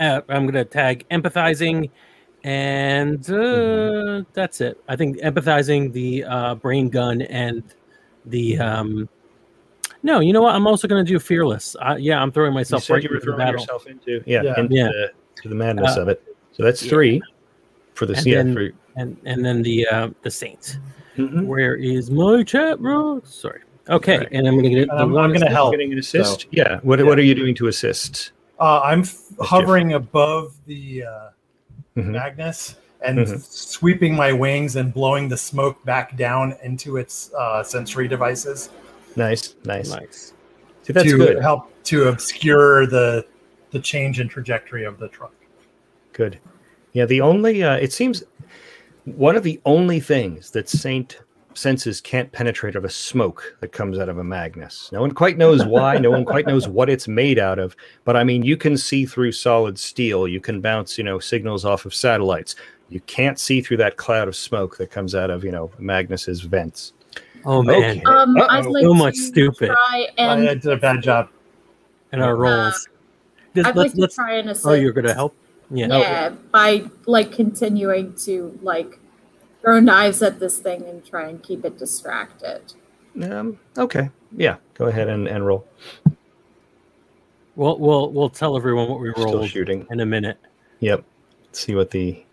[0.00, 1.90] uh, I'm going to tag empathizing,
[2.44, 4.30] and uh, Mm-hmm.
[4.32, 4.80] that's it.
[4.88, 7.62] I think empathizing the uh, brain gun and
[8.24, 9.08] the um,
[10.02, 10.20] no.
[10.20, 10.54] You know what?
[10.54, 11.76] I'm also going to do fearless.
[11.80, 13.60] Uh, yeah, I'm throwing you myself said right you were into the throwing battle.
[13.60, 14.60] yourself into yeah, Yeah.
[14.60, 14.84] into Yeah.
[14.88, 15.10] The,
[15.42, 16.22] to the madness Uh, of it.
[16.52, 16.90] So that's yeah.
[16.90, 17.22] three
[17.94, 18.34] for the And yeah.
[18.36, 20.78] then- for, and and then the uh, the saint.
[21.16, 21.46] Mhm.
[21.46, 23.20] Where is my chat, bro?
[23.24, 23.60] Sorry.
[23.88, 24.28] Okay, Right.
[24.32, 25.72] and I'm going to get the I'm- I'm gonna help.
[25.72, 26.42] Getting an assist.
[26.42, 26.80] So- yeah.
[26.82, 27.04] What Yeah.
[27.06, 28.32] what are you doing to assist?
[28.58, 29.46] Uh, I'm f- Jeff.
[29.48, 31.28] hovering above the uh,
[31.96, 32.06] Mhm.
[32.06, 33.40] Magnus and Mhm.
[33.42, 38.68] sweeping my wings and blowing the smoke back down into its uh, sensory devices
[39.16, 39.90] Nice, nice.
[39.90, 40.34] Nice.
[40.82, 41.42] See, that's to good.
[41.42, 43.26] help to obscure the
[43.70, 45.32] the change in trajectory of the truck.
[46.12, 46.38] Good.
[46.92, 48.24] Yeah, the only uh, it seems
[49.04, 51.20] one of the only things that Saint
[51.54, 54.90] senses can't penetrate are the smoke that comes out of a Magnus.
[54.92, 58.16] No one quite knows why, no one quite knows what it's made out of, but
[58.16, 61.84] I mean you can see through solid steel, you can bounce, you know, signals off
[61.84, 62.54] of satellites.
[62.88, 66.40] You can't see through that cloud of smoke that comes out of, you know, Magnus's
[66.40, 66.92] vents.
[67.44, 68.02] Oh man, Okay.
[68.04, 69.68] Um, I'd like So much to stupid.
[69.68, 71.28] try I did a bad job.
[72.12, 72.88] and our roles.
[73.54, 74.14] Does- I'd let's like to let's.
[74.14, 74.66] try and assist.
[74.66, 75.34] Oh, you're going to help.
[75.70, 75.86] Yeah.
[75.98, 78.98] Yeah, by like continuing to like
[79.62, 82.72] throw knives at this thing and try and keep it distracted.
[83.22, 84.10] Um, okay.
[84.36, 85.66] Yeah, go ahead and, and roll.
[87.56, 89.86] We'll we'll we'll tell everyone what we Still rolled shooting.
[89.90, 90.38] in a minute.
[90.80, 91.04] Yep.
[91.46, 92.24] Let's see what the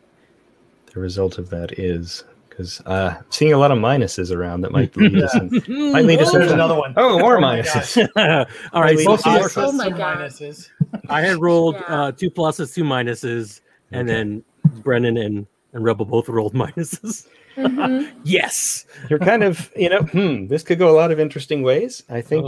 [0.94, 2.24] the result of that is.
[2.58, 5.36] Because uh seeing a lot of minuses around that might lead us
[5.68, 6.92] in, might lead us There's another one.
[6.98, 8.08] Oh, more my minuses.
[8.74, 8.92] All right.
[8.94, 10.18] Really So Both I, of Oh my Some God.
[10.18, 10.70] minuses.
[11.08, 11.82] I had rolled Yeah.
[12.06, 14.18] uh, two pluses, two minuses, and Okay.
[14.18, 14.44] then
[14.82, 17.28] Brennan and and Rebel both rolled minuses.
[17.58, 18.12] Mhm.
[18.24, 18.86] Yes.
[19.10, 22.04] You're kind of, you know, hmm, this could go a lot of interesting ways.
[22.10, 22.44] I think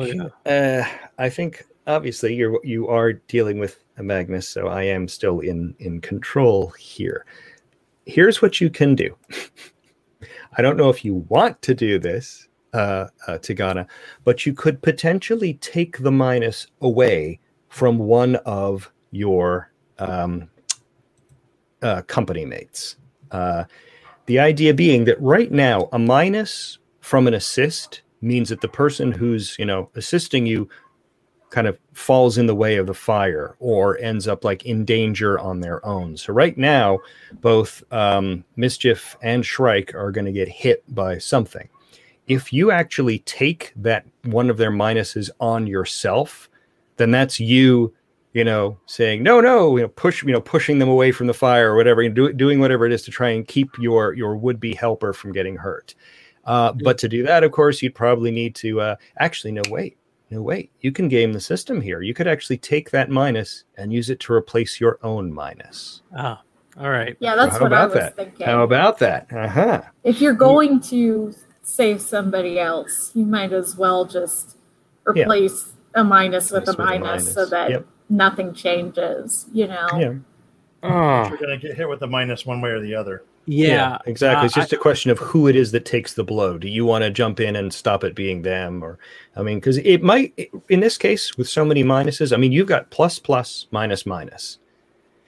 [0.46, 0.86] Oh, uh
[1.20, 5.76] I think obviously you're you are dealing with a Magnus, so I am still in
[5.78, 7.26] in control here.
[8.08, 9.16] Here's what you can do.
[10.58, 13.88] I don't know if you want to do this, uh, uh Tigana,
[14.24, 20.50] but you could potentially take the minus away from one of your um
[21.82, 22.98] uh, company mates.
[23.32, 23.64] Uh,
[24.26, 29.12] the idea being that right now, a minus from an assist means that the person
[29.12, 30.70] who's you know assisting you
[31.50, 35.40] kind of falls in the way of the fire or ends up like in danger
[35.40, 36.16] on their own.
[36.16, 37.00] So right now,
[37.42, 41.68] both um, Mischief and Shrike are going to get hit by something.
[42.28, 46.50] If you actually take that one of their minuses on yourself,
[46.98, 47.94] then that's you,
[48.34, 51.34] you know, saying no, no, you know, push, you know, pushing them away from the
[51.34, 54.38] fire or whatever, and do, doing whatever it is to try and keep your your
[54.38, 55.96] would be helper from getting hurt.
[56.46, 59.99] Uh, but to do that, of course, you'd probably need to uh, actually no wait
[60.32, 63.92] no wait you can game the system here you could actually take that minus and
[63.94, 66.42] use it to replace your own minus Ah,
[66.80, 67.16] all right.
[67.20, 68.16] Yeah, that's How what I about was that?
[68.16, 68.46] thinking.
[68.46, 74.06] how about that uh-huh if you're going to save somebody else, you might as well
[74.06, 74.58] just
[75.14, 75.24] Yeah.
[75.24, 77.86] replace a minus with a with a minus, so that Yep.
[78.10, 79.48] nothing changes.
[79.54, 79.88] You know.
[80.00, 80.14] yeah
[80.84, 83.24] Ah, You're going to get hit with a minus one way or the other.
[83.50, 84.44] Yeah, exactly.
[84.44, 86.58] Uh, it's just a question of who it is that takes the blow.
[86.58, 89.00] Do you want to jump in and stop it being them or
[89.36, 92.68] i mean because it might in this case with so many minuses i mean you've
[92.68, 94.60] got plus plus minus minus.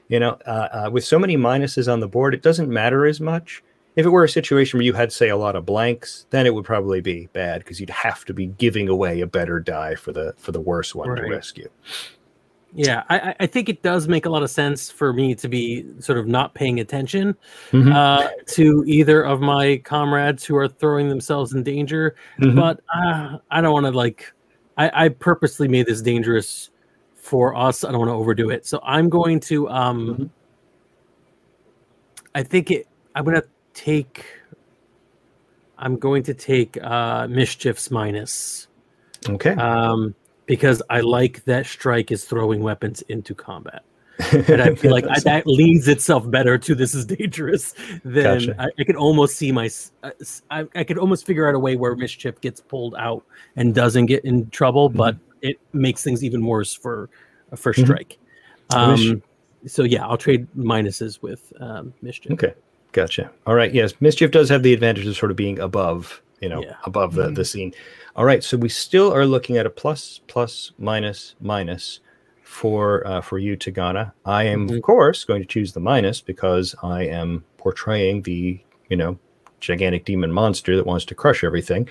[0.07, 3.19] You know uh, uh, with so many minuses on the board it doesn't matter as
[3.19, 3.63] much.
[3.95, 6.53] If it were a situation where you had say a lot of blanks then it
[6.53, 10.11] would probably be bad because you'd have to be giving away a better die for
[10.11, 11.69] the for the worse one to rescue
[12.73, 13.03] yeah.
[13.09, 16.17] I, I- think it does make a lot of sense for me to be sort
[16.17, 17.35] of not paying attention
[17.71, 17.93] Mhm.
[17.93, 22.15] uh, to either of my comrades who are throwing themselves in danger.
[22.39, 22.55] Mhm.
[22.55, 24.31] But uh, I don't want to like.
[24.77, 26.69] I, I purposely made this dangerous
[27.15, 27.83] for us.
[27.83, 28.65] I don't want to overdo it.
[28.65, 29.69] So I'm going to.
[29.69, 30.29] um Mhm.
[32.33, 32.87] I think it.
[33.15, 34.23] I'm gonna take.
[35.77, 38.67] I'm going to take uh mischiefs minus.
[39.29, 40.15] okay um,
[40.51, 43.83] because I like that Shrike is throwing weapons into combat,
[44.33, 48.55] and I feel like I, that leans itself better to this is dangerous than Gotcha.
[48.59, 49.69] I, I could almost see my.
[50.03, 50.11] I, uh,
[50.51, 53.23] I, I could almost figure out a way where mischief gets pulled out
[53.55, 54.97] and doesn't get in trouble, Mm-hmm.
[54.97, 57.09] but it makes things even worse for
[57.55, 57.85] for Mhm.
[57.87, 58.17] Shrike.
[58.75, 59.23] Wish- Um,
[59.67, 62.33] so yeah, I'll trade minuses with um, mischief.
[62.33, 62.53] Okay,
[62.91, 63.29] gotcha.
[63.45, 63.73] All right.
[63.73, 66.75] Yes, mischief does have the advantage of sort of being above, you know, Yeah.
[66.85, 67.73] above the the scene.
[68.15, 68.43] All right.
[68.43, 72.01] So we still are looking at a plus, plus, minus, minus
[72.43, 74.11] for uh, for you, Tigana.
[74.25, 74.81] I am, of Mhm.
[74.81, 79.17] course, going to choose the minus because I am portraying the you know
[79.61, 81.87] gigantic demon monster that wants to crush everything.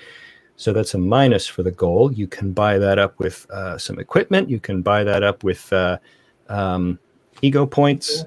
[0.56, 2.12] So that's a minus for the goal.
[2.12, 4.50] You can buy that up with uh, some equipment.
[4.50, 5.96] You can buy that up with uh,
[6.50, 6.98] um,
[7.40, 8.26] ego points.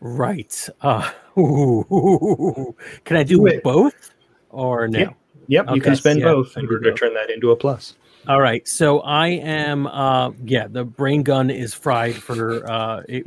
[0.00, 0.68] Right.
[0.80, 3.62] Uh, ooh, can I do Wait.
[3.62, 4.11] both
[4.52, 4.98] or no?
[4.98, 5.10] Yeah.
[5.48, 7.56] Yep, you can spend yeah, both I in do order to turn that into a
[7.56, 7.94] plus.
[8.28, 9.88] All right, so I am.
[9.88, 12.70] Uh, yeah, the brain gun is fried for.
[12.70, 13.26] Uh, it,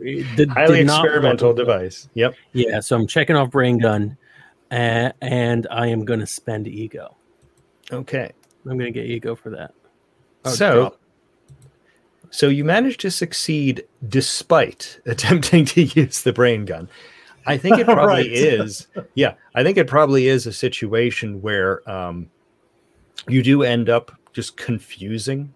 [0.00, 1.12] it did, Highly did not work.
[1.12, 2.08] experimental device.
[2.14, 2.34] Yep.
[2.52, 4.18] Yeah, so I'm checking off brain gun,
[4.70, 7.16] and, and I am going to spend ego.
[7.90, 8.30] Okay.
[8.66, 9.72] I'm going to get ego for that.
[10.44, 11.00] Oh, so, drop.
[12.30, 16.88] so you managed to succeed despite attempting to use the brain gun.
[17.46, 18.26] I think it probably Right.
[18.30, 18.86] is.
[19.14, 22.28] Yeah, I think it probably is a situation where um,
[23.28, 25.52] you do end up just confusing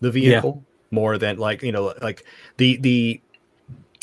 [0.00, 2.24] the vehicle more than like you know like
[2.56, 3.20] the the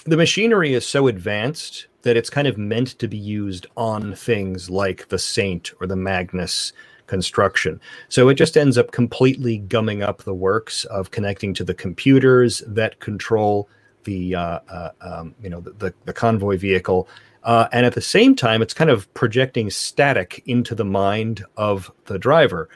[0.05, 4.69] the machinery is so advanced that it's kind of meant to be used on things
[4.69, 6.71] like the Saint or the Magnus
[7.07, 7.81] construction.
[8.07, 12.63] So it just ends up completely gumming up the works of connecting to the computers
[12.67, 13.67] that control
[14.05, 17.07] the uh, uh, um, you know the, the, the convoy vehicle.
[17.43, 21.91] Uh, and at the same time, it's kind of projecting static into the mind of
[22.05, 22.69] the driver.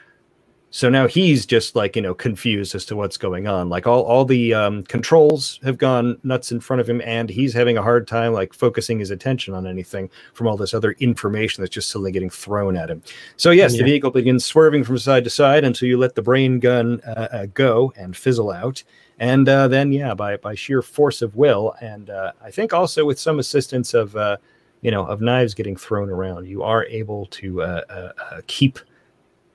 [0.70, 3.68] So now he's just like you know confused as to what's going on.
[3.68, 7.52] Like all all the um, controls have gone nuts in front of him, and he's
[7.54, 11.62] having a hard time like focusing his attention on anything from all this other information
[11.62, 13.02] that's just suddenly getting thrown at him.
[13.36, 13.78] So yes, Yeah.
[13.78, 17.28] the vehicle begins swerving from side to side until you let the brain gun uh,
[17.30, 18.82] uh, go and fizzle out,
[19.20, 23.04] and uh, then yeah, by by sheer force of will, and uh, I think also
[23.04, 24.38] with some assistance of uh,
[24.84, 28.78] you know of knives getting thrown around, you are able to uh, uh, uh, keep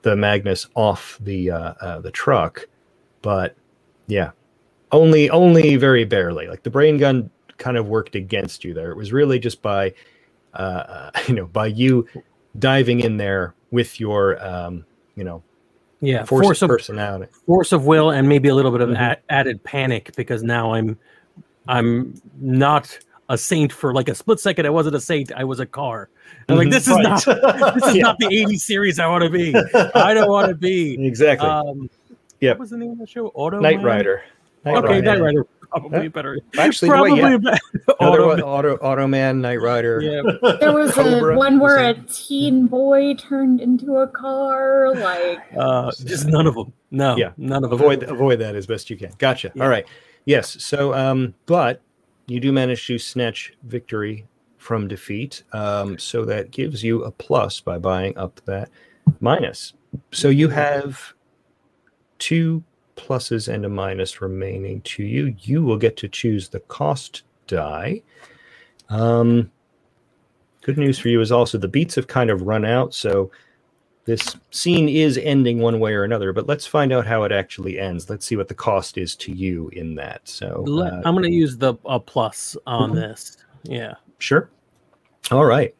[0.02, 2.66] the Magnus off the uh, uh, the truck,
[3.22, 3.56] but
[4.08, 4.32] yeah,
[4.92, 6.48] only only very barely.
[6.48, 8.92] Like the brain gun kind of worked against you there.
[8.92, 9.94] It was really just by
[10.54, 12.06] uh, uh, you know by you
[12.58, 14.86] diving in there with your um,
[15.16, 15.42] you know
[16.00, 17.32] Yeah, force, force, of personality.
[17.46, 18.96] force of will, and maybe a little bit of Mhm.
[19.00, 20.98] a- added panic because now I'm,
[21.68, 22.98] I'm not
[23.30, 24.66] a saint for like a split second.
[24.66, 25.32] I wasn't a saint.
[25.34, 26.10] I was a car.
[26.48, 26.72] I'm like, Mhm.
[26.72, 27.02] this is Right.
[27.04, 27.24] not.
[27.76, 28.02] This is Yeah.
[28.02, 29.54] not the '80s series I want to be.
[29.94, 31.02] I don't want to be.
[31.06, 31.48] Exactly.
[31.48, 31.88] Um,
[32.40, 32.56] Yep.
[32.56, 33.28] What was the name of the show?
[33.34, 34.22] Auto Knight Rider.
[34.64, 35.02] Knight okay, Rider.
[35.02, 35.46] Knight Rider.
[35.70, 36.38] probably better.
[36.58, 37.34] Actually, no, Probably wait, yeah.
[37.34, 37.58] a better
[38.00, 40.00] No, auto- was Auto Automan, Knight Rider.
[40.00, 40.22] yeah,
[40.60, 44.94] There was Cobra, a one where a is teen boy turned into a car.
[44.96, 46.72] Like, uh, just none of them.
[46.90, 47.32] No, Yeah.
[47.36, 47.78] none of them.
[47.78, 49.12] avoid avoid that as best you can.
[49.18, 49.52] Gotcha.
[49.54, 49.62] Yeah.
[49.62, 49.86] All right.
[50.24, 50.56] Yes.
[50.64, 51.80] So, um, but
[52.30, 54.26] you do manage to snatch victory
[54.56, 55.42] from defeat.
[55.52, 58.70] Um, so that gives you a plus by buying up that
[59.20, 59.72] minus.
[60.12, 61.12] So you have
[62.18, 62.62] two
[62.96, 65.34] pluses and a minus remaining to you.
[65.40, 68.02] You will get to choose the cost die.
[68.90, 69.50] Um,
[70.62, 72.94] good news for you is also the beats have kind of run out.
[72.94, 73.30] So
[74.06, 77.78] this scene is ending one way or another, but let's find out how it actually
[77.78, 78.08] ends.
[78.08, 80.22] Let's see what the cost is to you in that.
[80.26, 82.94] So, uh, I'm going to use the uh, plus on Mhm.
[82.94, 83.36] this.
[83.62, 83.94] Yeah.
[84.18, 84.50] sure.
[85.30, 85.74] All right.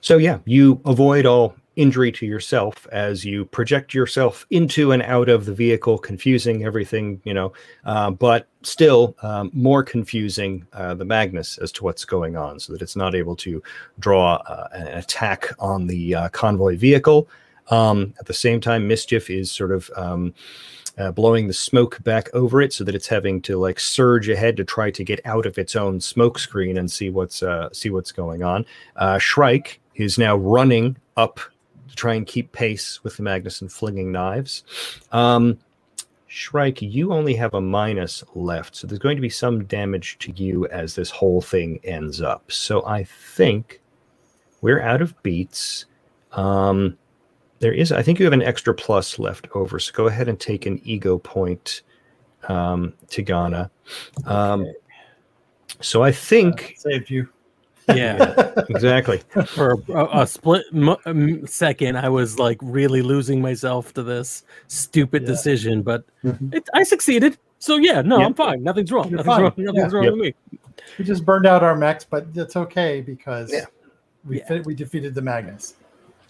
[0.00, 5.28] So, yeah, you avoid all injury to yourself as you project yourself into and out
[5.28, 7.52] of the vehicle, confusing everything, you know,
[7.84, 12.72] uh, but still um, more confusing uh, the Magnus as to what's going on so
[12.72, 13.62] that it's not able to
[13.98, 17.28] draw uh, an attack on the uh, convoy vehicle.
[17.70, 20.34] Um, at the same time, Mischief is sort of um,
[20.98, 24.56] uh, blowing the smoke back over it so that it's having to like surge ahead
[24.56, 27.90] to try to get out of its own smoke screen and see what's uh, see
[27.90, 28.64] what's going on.
[28.96, 31.40] Uh, Shrike is now running up
[31.94, 34.64] to try and keep pace with the Magnus and flinging knives.
[35.12, 35.58] Um,
[36.26, 40.32] Shrike, you only have a minus left, so there's going to be some damage to
[40.32, 42.50] you as this whole thing ends up.
[42.50, 43.80] So I think
[44.60, 45.84] we're out of beats.
[46.32, 46.98] Um,
[47.60, 50.40] there is, I think you have an extra plus left over, so go ahead and
[50.40, 51.82] take an ego point
[52.48, 53.70] um, Tigana.
[54.26, 54.66] Um,
[55.80, 57.28] so I think saved you.
[57.88, 58.52] Yeah.
[58.70, 59.20] exactly.
[59.46, 64.42] For a, a split mo- um, second, I was like really losing myself to this
[64.68, 65.28] stupid Yeah.
[65.28, 66.54] decision, but Mhm.
[66.54, 67.36] it, I succeeded.
[67.58, 68.26] So yeah, no, Yeah.
[68.26, 68.62] I'm fine.
[68.62, 69.08] Nothing's wrong.
[69.10, 69.42] You're Nothing's fine.
[69.42, 69.52] wrong.
[69.56, 69.96] Nothing's Yeah.
[69.98, 70.12] wrong Yep.
[70.14, 70.58] with me.
[70.98, 73.64] We just burned out our mechs, but it's okay because Yeah.
[74.24, 74.46] we Yeah.
[74.48, 75.74] fi- we defeated the Magnus.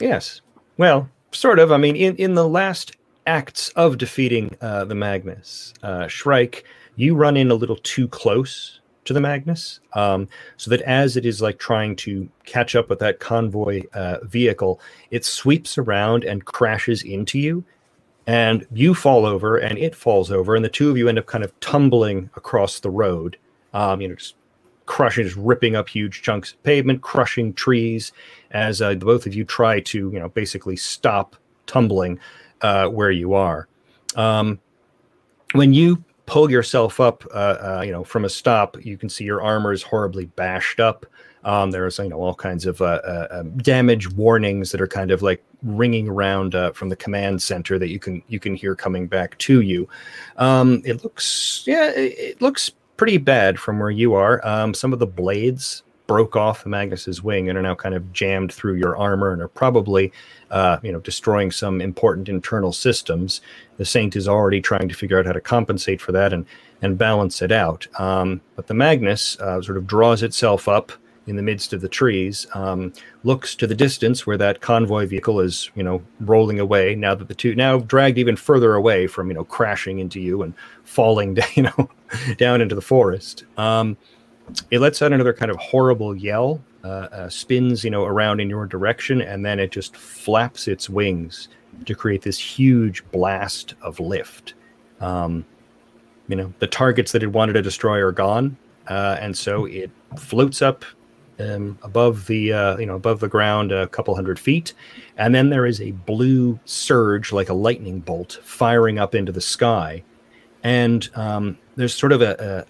[0.01, 0.41] Yes.
[0.77, 1.71] Well, sort of.
[1.73, 2.97] I mean, in, in the last
[3.27, 6.65] acts of defeating uh, the Magnus, uh, Shrike,
[6.97, 11.27] you run in a little too close to the Magnus, um, so that as it
[11.27, 14.81] is like trying to catch up with that convoy uh, vehicle,
[15.11, 17.65] it sweeps around and crashes into you,
[18.27, 21.27] and you fall over, and it falls over, and the two of you end up
[21.27, 23.37] kind of tumbling across the road.
[23.73, 24.37] Um, you know, just
[24.87, 28.13] crushing, just ripping up huge chunks of pavement, crushing trees,
[28.51, 31.37] as uh, both of you try to, you know, basically stop
[31.67, 32.19] tumbling
[32.63, 33.69] uh, where you are.
[34.17, 34.61] Um,
[35.53, 39.25] when you pull yourself up, uh, uh, you know, from a stop, you can see
[39.25, 41.07] your armor is horribly bashed up.
[41.45, 45.11] Um, there's, you know, all kinds of uh, uh, um, damage warnings that are kind
[45.11, 48.75] of like ringing around uh, from the command center that you can you can hear
[48.75, 49.87] coming back to you.
[50.39, 54.41] Um, it looks, yeah, it, it looks pretty bad from where you are.
[54.47, 58.13] Um, some of the blades broke off the Magnus's wing and are now kind of
[58.13, 60.13] jammed through your armor and are probably,
[60.51, 63.41] uh, you know, destroying some important internal systems.
[63.79, 66.47] The Saint is already trying to figure out how to compensate for that and
[66.83, 67.87] and balance it out.
[67.99, 70.93] Um, but the Magnus uh, sort of draws itself up
[71.27, 72.93] in the midst of the trees, um,
[73.23, 76.95] looks to the distance where that convoy vehicle is, you know, rolling away.
[76.95, 80.43] Now that the two now dragged even further away from, you know, crashing into you
[80.43, 80.53] and
[80.85, 81.91] falling, down, you know,
[82.37, 83.45] down into the forest.
[83.57, 83.97] Um,
[84.71, 88.51] it lets out another kind of horrible yell, uh, uh, spins, you know, around in
[88.51, 91.49] your direction, and then it just flaps its wings
[91.87, 94.55] to create this huge blast of lift.
[95.01, 95.45] Um,
[96.29, 98.57] you know, the targets that it wanted to destroy are gone,
[98.89, 100.85] uh, and so it floats up
[101.41, 104.75] um, above the, uh, you know, above the ground a couple hundred feet,
[105.17, 109.41] and then there is a blue surge, like a lightning bolt, firing up into the
[109.41, 110.03] sky,
[110.63, 112.67] and um, there's sort of a,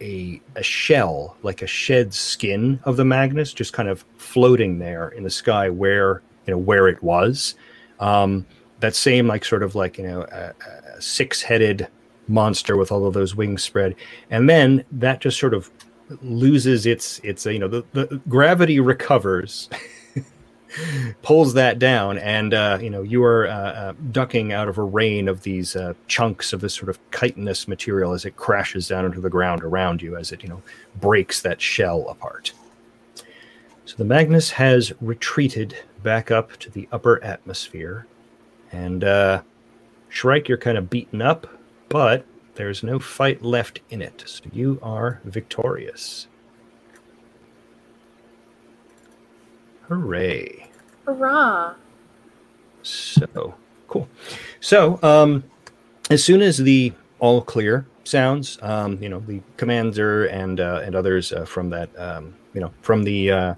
[0.00, 5.08] a a, shell, like a shed skin of the Magnus, just kind of floating there
[5.10, 7.54] in the sky where you know where it was.
[8.00, 8.46] Um,
[8.80, 10.54] that same like sort of like you know a,
[10.96, 11.88] a six-headed
[12.28, 13.94] monster with all of those wings spread,
[14.30, 15.70] and then that just sort of
[16.22, 19.68] loses its its you know the, the gravity recovers.
[21.22, 24.82] pulls that down, and uh, you know you are uh, uh, ducking out of a
[24.82, 29.04] rain of these uh, chunks of this sort of chitinous material as it crashes down
[29.04, 30.62] into the ground around you, as it you know
[31.00, 32.52] breaks that shell apart.
[33.84, 38.06] So the Magnus has retreated back up to the upper atmosphere,
[38.70, 39.42] and uh,
[40.08, 41.46] Shrike, you're kind of beaten up,
[41.88, 46.26] but there's no fight left in it, so you are victorious.
[49.88, 50.70] Hooray!
[51.06, 51.74] Hurrah!
[52.82, 53.54] So
[53.88, 54.08] cool.
[54.60, 55.44] So, um,
[56.10, 58.58] as soon as the all clear sounds.
[58.62, 62.72] Um, you know, the commander and uh, and others uh, from that, um, you know,
[62.82, 63.54] from the uh,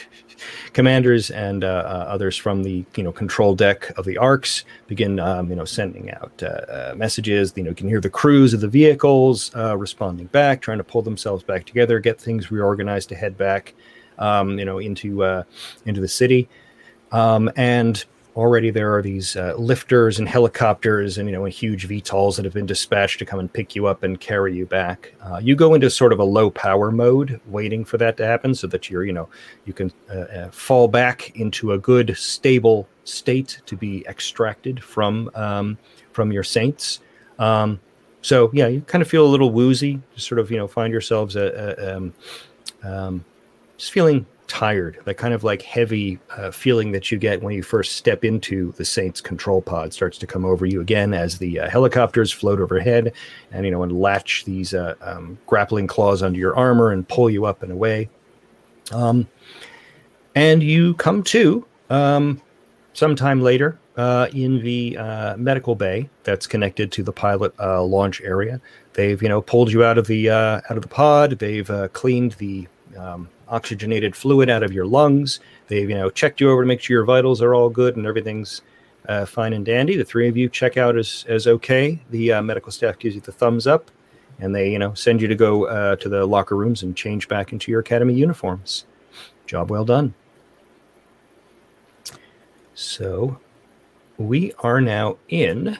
[0.72, 5.18] commanders and uh, uh, others from the you know control deck of the arcs begin
[5.20, 7.52] um, you know sending out uh, messages.
[7.56, 11.02] You know, you can hear the crews of the vehicles responding back, trying to pull
[11.02, 13.74] themselves back together, get things reorganized to head back,
[14.20, 15.44] um, you know, into
[15.84, 16.48] into the city,
[17.12, 18.04] um, and
[18.36, 22.54] already there are these uh, lifters and helicopters and you know huge VTOLs that have
[22.54, 25.14] been dispatched to come and pick you up and carry you back.
[25.20, 28.54] Uh, you go into sort of a low power mode, waiting for that to happen,
[28.54, 29.28] so that you're you know
[29.64, 35.30] you can uh, uh fall back into a good stable state to be extracted from
[35.34, 35.76] um,
[36.12, 37.00] from your saints.
[37.38, 37.80] Um,
[38.22, 41.36] so yeah, you kind of feel a little woozy, sort of you know find yourselves
[41.36, 42.14] a, uh, um,
[42.82, 43.24] um,
[43.80, 47.62] just feeling tired, that kind of like heavy uh, feeling that you get when you
[47.62, 51.60] first step into the Saints control pod starts to come over you again as the
[51.60, 53.14] uh, helicopters float overhead
[53.52, 57.30] and, you know, and latch these uh, um, grappling claws under your armor and pull
[57.30, 58.10] you up and away.
[58.92, 59.26] Um,
[60.34, 62.42] and you come to um,
[62.92, 68.20] sometime later uh, in the uh, medical bay that's connected to the pilot uh, launch
[68.20, 68.60] area.
[68.92, 71.38] They've, you know, pulled you out of the out of the pod.
[71.38, 72.66] They've cleaned the
[72.98, 75.40] um, oxygenated fluid out of your lungs.
[75.66, 78.06] They've you know checked you over to make sure your vitals are all good and
[78.06, 78.62] everything's
[79.08, 79.96] uh, fine and dandy.
[79.96, 82.00] The three of you check out as as okay.
[82.10, 83.90] The uh, medical staff gives you the thumbs up,
[84.38, 87.28] and they you know send you to go uh, to the locker rooms and change
[87.28, 88.86] back into your academy uniforms.
[89.46, 90.14] Job well done.
[92.74, 93.38] So
[94.16, 95.78] we are now in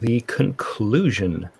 [0.00, 1.50] the conclusion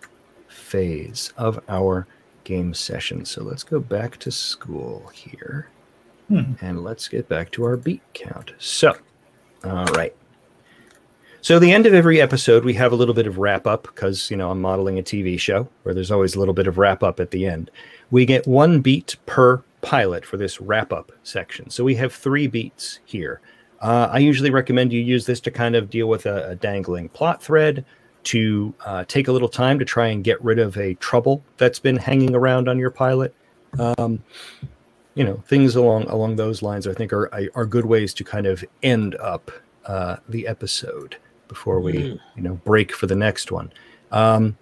[0.49, 2.07] phase of our
[2.51, 3.25] game session.
[3.25, 5.69] So let's go back to school here.
[6.29, 6.55] Hmm.
[6.61, 8.53] And let's get back to our beat count.
[8.59, 8.97] So,
[9.65, 10.15] all right.
[11.43, 14.31] So, the end of every episode, we have a little bit of wrap up because,
[14.31, 17.03] you know, I'm modeling a TV show where there's always a little bit of wrap
[17.03, 17.71] up at the end.
[18.11, 21.71] We get one beat per pilot for this wrap up section.
[21.71, 23.41] So, we have three beats here.
[23.81, 27.09] Uh, I usually recommend you use this to kind of deal with a, a dangling
[27.09, 27.85] plot thread,
[28.25, 31.79] to uh, take a little time to try and get rid of a trouble that's
[31.79, 33.35] been hanging around on your pilot.
[33.79, 34.23] Um,
[35.15, 38.47] you know, things along along those lines, I think, are are good ways to kind
[38.47, 39.51] of end up
[39.87, 41.17] uh, the episode
[41.49, 42.21] before we, mm.
[42.37, 43.73] you know, break for the next one.
[44.13, 44.57] Um,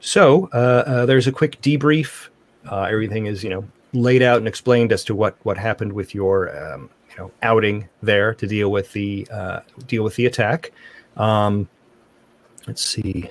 [0.00, 2.28] so uh, uh there's a quick debrief.
[2.70, 6.14] Uh, everything is, you know, laid out and explained as to what what happened with
[6.14, 10.72] your, um, you know, outing there to deal with the uh, deal with the attack.
[11.16, 11.68] Um,
[12.66, 13.30] let's see.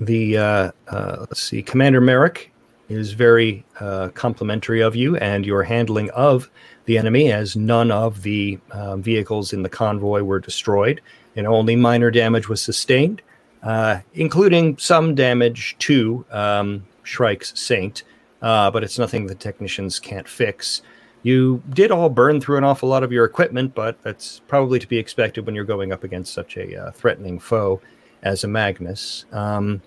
[0.00, 2.52] The uh, uh, let's see, Commander Merrick
[2.88, 6.50] is very uh, complimentary of you and your handling of
[6.84, 11.00] the enemy, as none of the uh, vehicles in the convoy were destroyed,
[11.36, 13.22] and only minor damage was sustained,
[13.62, 18.02] uh, including some damage to um, Shrike's Saint,
[18.42, 20.82] uh, but it's nothing the technicians can't fix.
[21.24, 24.86] You did all burn through an awful lot of your equipment, but that's probably to
[24.86, 27.80] be expected when you're going up against such a uh, threatening foe
[28.22, 29.24] as a Magnus.
[29.32, 29.80] Um,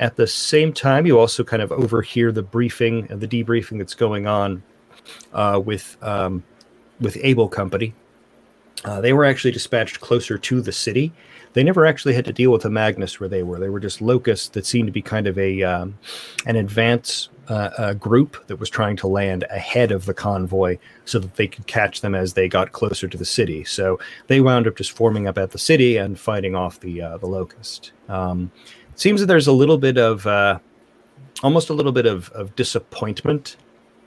[0.00, 3.94] at the same time, you also kind of overhear the briefing, and the debriefing that's
[3.94, 4.64] going on
[5.32, 6.42] uh, with um,
[7.00, 7.94] with Able Company.
[8.84, 11.12] Uh, they were actually dispatched closer to the city.
[11.52, 13.58] They never actually had to deal with a Magnus where they were.
[13.58, 15.98] They were just locusts that seemed to be kind of a um,
[16.46, 21.18] an advance uh, a group that was trying to land ahead of the convoy so
[21.18, 23.64] that they could catch them as they got closer to the city.
[23.64, 23.98] So
[24.28, 27.26] they wound up just forming up at the city and fighting off the uh, the
[27.26, 27.92] locust.
[28.08, 28.52] Um,
[28.94, 30.60] seems that there's a little bit of uh,
[31.42, 33.56] almost a little bit of, of disappointment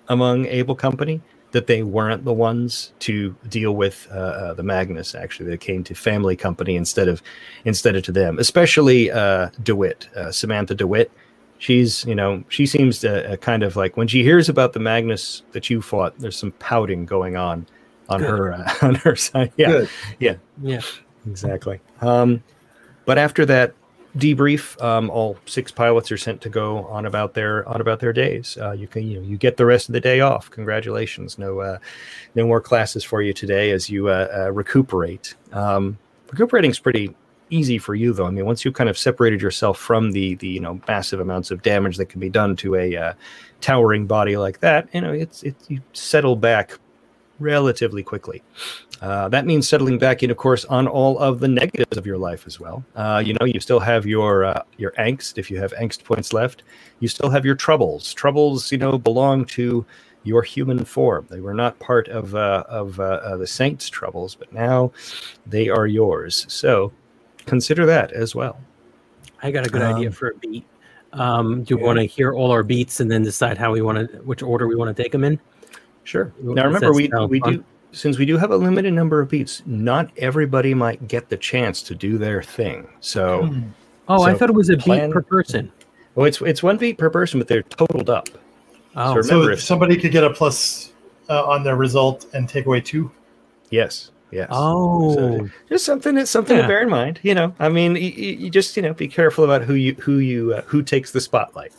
[0.08, 1.22] among Able Company
[1.54, 5.16] that they weren't the ones to deal with uh, uh, the Magnus.
[5.16, 7.24] Actually, they came to Family Company instead of
[7.66, 8.38] instead of to them.
[8.38, 11.12] Especially uh, Dewitt, uh, Samantha Dewitt
[11.64, 14.80] she's you know she seems to uh, kind of like when she hears about the
[14.80, 17.66] Magnus that you fought, there's some pouting going on
[18.10, 18.30] on Good.
[18.30, 19.52] her uh, on her side.
[19.56, 19.90] Yeah, Good.
[20.20, 20.82] yeah, yeah,
[21.26, 21.80] exactly.
[22.02, 22.44] Um,
[23.06, 23.74] but after that
[24.18, 28.14] debrief, um, all six pilots are sent to go on about their on about their
[28.14, 28.58] days.
[28.62, 30.50] Uh, you can you know you get the rest of the day off.
[30.52, 31.38] Congratulations.
[31.38, 31.78] No uh,
[32.36, 35.36] no more classes for you today as you uh, uh recuperate.
[35.52, 35.98] Um,
[36.30, 37.16] recuperating is pretty
[37.50, 38.26] easy for you though.
[38.26, 41.52] I mean, once you kind of separated yourself from the the you know massive amounts
[41.52, 43.14] of damage that can be done to a uh,
[43.62, 46.80] towering body like that, you know, it's it you settle back
[47.40, 48.42] relatively quickly.
[49.02, 52.18] Uh, that means settling back in, of course, on all of the negatives of your
[52.18, 52.84] life as well.
[52.96, 56.32] Uh, you know, you still have your uh, your angst if you have angst points
[56.32, 56.64] left.
[57.00, 58.14] You still have your troubles.
[58.14, 59.86] Troubles, you know, belong to
[60.24, 61.28] your human form.
[61.30, 64.94] They were not part of uh, of uh, uh, the saints' troubles, but now
[65.46, 66.46] they are yours.
[66.48, 66.94] So
[67.46, 68.58] consider that as well.
[69.42, 70.66] I got a good idea Um, for a beat.
[71.12, 71.86] Um, do you yeah.
[71.86, 74.68] want to hear all our beats and then decide how we want to, which order
[74.68, 75.40] we want to take them in?
[76.04, 76.34] Sure.
[76.42, 77.54] Now remember, we we fun?
[77.58, 79.62] do since we do have a limited number of beats.
[79.66, 82.88] Not everybody might get the chance to do their thing.
[83.00, 83.62] So, Hmm.
[84.10, 85.72] Oh, I thought it was a plan- beat per person.
[86.16, 88.28] well, it's it's one beat per person, but they're totaled up.
[88.96, 90.92] Oh, So So remember if if- somebody could get a plus
[91.30, 93.10] uh, on their result and take away two.
[93.70, 94.10] Yes.
[94.32, 94.48] Yes.
[94.52, 96.64] oh, just something that's something Yeah.
[96.64, 97.20] to bear in mind.
[97.22, 100.18] You know, I mean, you, you just you know be careful about who you who
[100.18, 101.72] you uh, who takes the spotlight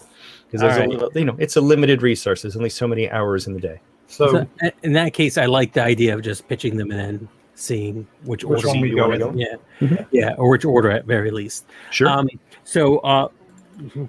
[0.46, 0.88] because there's Alright.
[0.88, 2.42] a little, you know it's a limited resource.
[2.42, 3.80] There's only so many hours in the day.
[4.06, 7.00] So, So, uh, in that case, I like the idea of just pitching them and
[7.00, 9.36] then seeing which, Which order we you go wanna- with.
[9.36, 10.06] Yeah, Mhm.
[10.10, 11.66] yeah, or which order at very least.
[11.90, 12.08] Sure.
[12.08, 12.28] Um,
[12.64, 13.28] so, uh,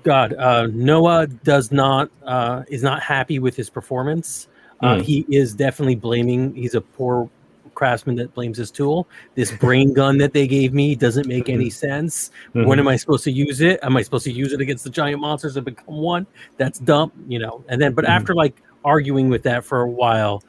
[0.04, 4.48] God, uh, Noah does not uh, is not happy with his performance.
[4.82, 5.02] Uh, Hmm.
[5.02, 6.54] He is definitely blaming.
[6.54, 7.30] He's a poor
[7.74, 9.08] craftsman that blames his tool.
[9.36, 12.32] This brain gun that they gave me doesn't make any sense.
[12.54, 12.66] Mhm.
[12.68, 13.80] When am I supposed to use it?
[13.84, 16.26] Am I supposed to use it against the giant monsters and become one?
[16.58, 17.64] That's dumb, you know.
[17.68, 18.10] And then, but Mhm.
[18.10, 18.56] after like
[18.86, 20.42] arguing with that for a while,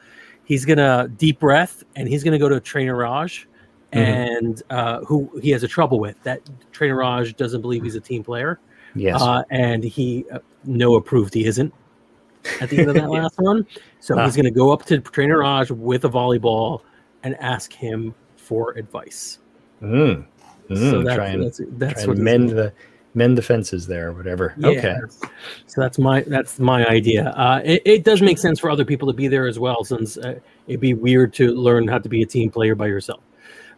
[0.45, 3.47] he's gonna deep breath and he's gonna go to Trainer Raj,
[3.93, 3.97] Mhm.
[3.99, 6.15] and uh, who he has a trouble with.
[6.23, 8.59] That Trainer Raj doesn't believe he's a team player,
[8.95, 9.21] yes.
[9.21, 11.73] uh, and he uh, Noah proved he isn't
[12.61, 13.65] at the end of that last one.
[13.99, 14.23] So Ah.
[14.25, 16.81] he's gonna go up to Trainer Raj with a volleyball
[17.23, 19.39] and ask him for advice.
[19.81, 20.25] Mm.
[20.69, 22.73] so Mm, try and that's, that's try what and mend the
[23.17, 24.53] mend the fences there or whatever.
[24.57, 24.69] Yeah.
[24.69, 24.95] Okay.
[25.65, 27.29] So that's my that's my idea.
[27.31, 30.17] Uh, it, it does make sense for other people to be there as well, since
[30.17, 33.21] uh, it'd be weird to learn how to be a team player by yourself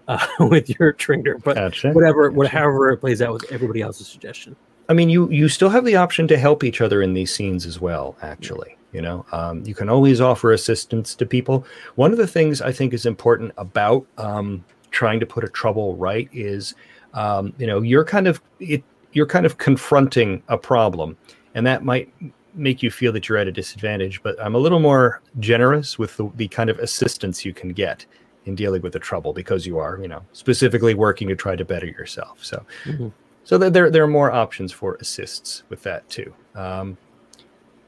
[0.10, 1.38] uh, with your trainer.
[1.38, 1.94] But Gotcha.
[1.94, 2.58] whatever, what, Gotcha.
[2.58, 4.56] however it plays out with everybody else's suggestion.
[4.90, 7.66] I mean, you you still have the option to help each other in these scenes
[7.66, 8.18] as well.
[8.22, 11.66] Actually, you know, um, you can always offer assistance to people.
[11.96, 15.96] One of the things I think is important about um, trying to put a trouble
[15.96, 16.74] right is,
[17.14, 18.84] um, you know, you're kind of it,
[19.14, 21.18] you're kind of confronting a problem,
[21.56, 22.12] and that might
[22.54, 24.22] make you feel that you're at a disadvantage.
[24.24, 28.06] But I'm a little more generous with the, the kind of assistance you can get
[28.46, 31.66] in dealing with the trouble because you are, you know, specifically working to try to
[31.66, 32.44] better yourself.
[32.44, 32.66] So.
[32.86, 33.12] Mhm.
[33.50, 36.32] So there, there, there are more options for assists with that too.
[36.54, 36.98] Um,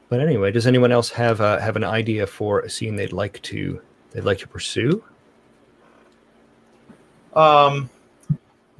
[0.08, 3.40] but anyway, does anyone else have uh, have an idea for a scene they'd like
[3.42, 5.04] to they'd like to pursue?
[7.34, 7.88] um,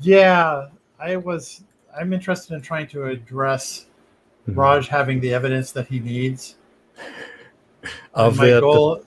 [0.01, 0.67] yeah,
[0.99, 1.63] I was.
[1.99, 3.87] I'm interested in trying to address
[4.49, 4.57] Mhm.
[4.57, 6.57] Raj having the evidence that he needs.
[8.15, 9.03] Of my the- the- goal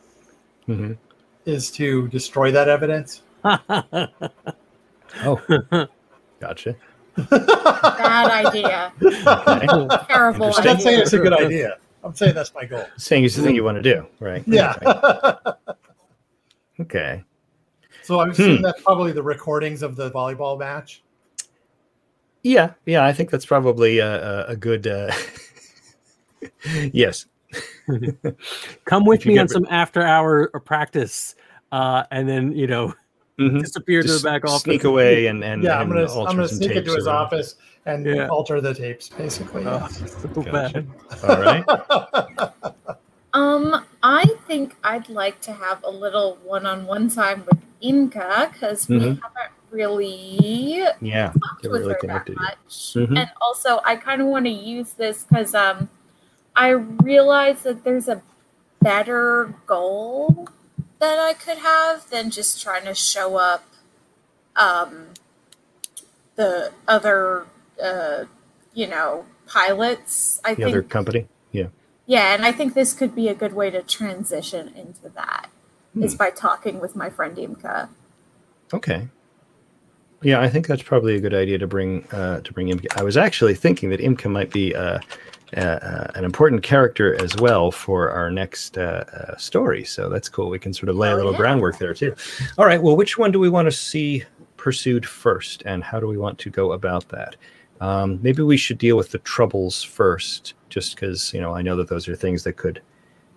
[0.68, 0.98] Mhm.
[1.46, 3.22] is to destroy that evidence.
[5.24, 5.40] Oh,
[6.42, 6.76] gotcha.
[7.30, 8.92] Bad idea.
[10.10, 11.78] Terrible I'm not saying it's a good idea.
[12.04, 12.86] I'm saying that's my goal.
[12.98, 14.44] Saying it's the thing you want to do, right?
[14.46, 14.74] Yeah.
[16.82, 17.24] Okay.
[18.04, 18.32] so I'm Hmm.
[18.34, 21.02] assuming that's probably the recordings of the volleyball match.
[22.46, 23.04] Yeah, yeah.
[23.04, 24.86] I think that's probably a, a, a good.
[24.86, 25.12] Uh,
[26.94, 27.26] yes.
[28.86, 31.36] Come with me on ri- some after hour practice,
[31.72, 32.94] uh, and then you know
[33.40, 33.62] Mhm.
[33.62, 34.62] disappear to the back office.
[34.62, 37.10] sneak away and and yeah, I'm gonna I'm gonna sneak into his whatever.
[37.26, 37.56] office
[37.88, 38.28] and Yeah.
[38.28, 39.66] alter the tapes, basically.
[39.66, 40.16] Oh, yes.
[40.22, 40.86] so Gotcha.
[41.28, 41.66] All right.
[43.34, 48.96] Um, I think I'd like to have a little one-on-one time with Imka because we
[48.98, 49.20] Mhm.
[49.22, 51.28] haven't really Yeah.
[51.34, 52.36] talked with really her that connected.
[52.38, 52.58] much.
[52.96, 53.18] Mhm.
[53.20, 55.90] And also, I kind of want to use this because um,
[56.56, 58.22] I realize that there's a
[58.82, 60.48] better goal
[61.00, 63.64] that I could have than just trying to show up
[64.56, 65.08] um,
[66.36, 67.46] the other,
[67.84, 68.24] uh,
[68.74, 70.40] you know, pilots.
[70.46, 71.28] I The think other company.
[71.52, 71.68] Yeah.
[72.06, 75.50] yeah, and I think this could be a good way to transition into that
[76.00, 76.18] is Hmm.
[76.18, 77.90] by talking with my friend Imka.
[78.74, 79.08] Okay.
[80.26, 82.88] Yeah, I think that's probably a good idea to bring uh, to bring Imka.
[83.00, 85.00] I was actually thinking that Imka might be uh,
[85.56, 89.84] uh, uh, an important character as well for our next uh, uh, story.
[89.86, 90.50] So that's cool.
[90.50, 91.38] We can sort of lay a Oh, little yeah.
[91.38, 92.16] groundwork there too.
[92.58, 92.82] All right.
[92.82, 94.24] Well, which one do we want to see
[94.58, 97.36] pursued first, and how do we want to go about that?
[97.80, 101.76] Um, maybe we should deal with the troubles first, just because you know I know
[101.76, 102.82] that those are things that could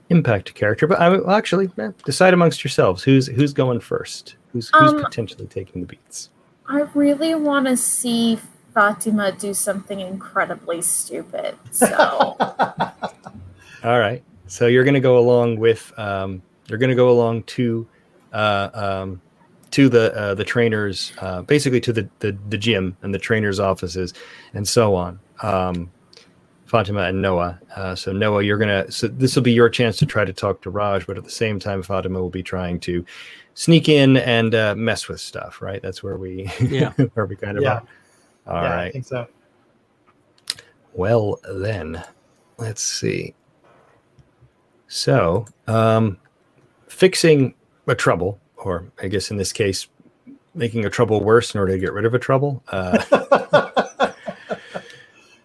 [0.09, 0.87] impact a character.
[0.87, 5.03] But I will actually eh, decide amongst yourselves who's who's going first, who's who's Um,
[5.05, 6.31] potentially taking the beats.
[6.69, 8.39] I really want to see
[8.75, 11.57] Fatima do something incredibly stupid.
[11.71, 12.37] So,
[13.85, 14.23] All right.
[14.47, 17.87] So you're going to go along with um, you're going to go along to
[18.33, 19.21] uh, um,
[19.71, 23.61] to the uh, the trainers, uh, basically to the, the the gym and the trainers'
[23.61, 24.15] offices,
[24.55, 25.19] and so on.
[25.43, 25.91] Um,
[26.67, 27.59] Fatima and Noah.
[27.75, 28.91] Uh, so Noah, you're gonna.
[28.91, 31.31] So this will be your chance to try to talk to Raj, but at the
[31.31, 33.05] same time, Fatima will be trying to
[33.59, 35.61] sneak in and uh, mess with stuff.
[35.61, 35.83] Right.
[35.83, 36.93] That's where we Yeah.
[37.15, 37.81] where we kind of Yeah.
[38.47, 38.55] are.
[38.55, 38.85] All right.
[38.85, 39.27] yeah, I think so.
[40.95, 42.03] Well, then,
[42.57, 43.35] let's see.
[44.87, 46.19] So, um,
[46.87, 47.55] fixing
[47.89, 49.89] a trouble, or I guess in this case,
[50.55, 53.03] making a trouble worse in order to get rid of a trouble, uh,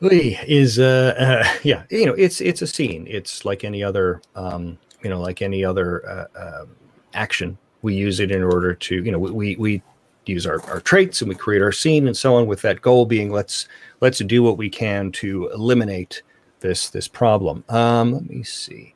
[0.01, 3.05] is uh, uh, yeah, you know, it's it's a scene.
[3.09, 6.65] It's like any other, um, you know, like any other uh, uh,
[7.13, 7.57] action.
[7.83, 9.81] We use it in order to, you know, we we
[10.25, 13.05] use our, our traits and we create our scene and so on with that goal
[13.05, 13.67] being let's
[13.99, 16.23] let's do what we can to eliminate
[16.61, 17.63] this this problem.
[17.69, 18.95] Um, let me see.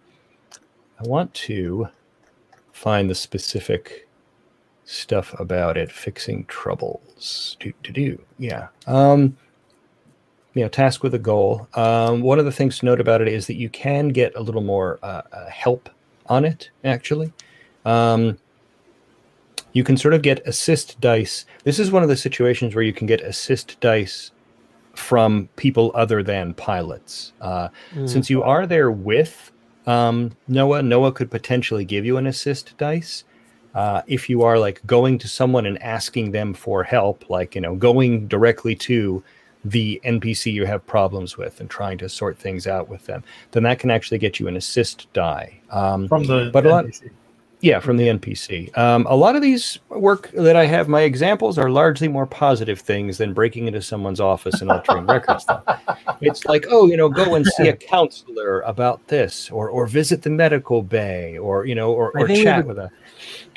[1.00, 1.90] I want to
[2.72, 4.08] find the specific
[4.86, 5.92] stuff about it.
[5.92, 7.58] Fixing troubles.
[7.60, 8.22] Do do do.
[8.40, 8.70] Yeah.
[8.88, 9.38] Um,
[10.54, 11.68] you know, task with a goal.
[11.76, 14.42] Um, one of the things to note about it is that you can get a
[14.42, 15.90] little more uh, uh, help
[16.28, 16.72] on it.
[16.84, 17.32] Actually,
[17.86, 18.40] um,
[19.74, 21.46] you can sort of get assist dice.
[21.64, 24.32] This is one of the situations where you can get assist dice
[24.96, 27.34] from people other than pilots.
[27.42, 28.10] Uh, Mm.
[28.10, 29.52] Since you are there with
[29.86, 33.24] um, Noah, Noah could potentially give you an assist dice.
[33.76, 37.62] Uh, if you are like going to someone and asking them for help, like you
[37.62, 39.24] know, going directly to
[39.64, 43.64] the NPC you have problems with and trying to sort things out with them, then
[43.64, 45.60] that can actually get you an assist die.
[45.70, 47.12] Um, from the But a lot- NPC.
[47.68, 48.76] Yeah, from the NPC.
[48.78, 52.80] Um, a lot of these work that I have, my examples are largely more positive
[52.80, 55.46] things than breaking into someone's office and altering records.
[55.46, 55.62] Though.
[56.22, 60.22] It's like, oh, you know, go and see a counselor about this, or or visit
[60.22, 62.90] the medical bay, or you know, or, or we chat a- with a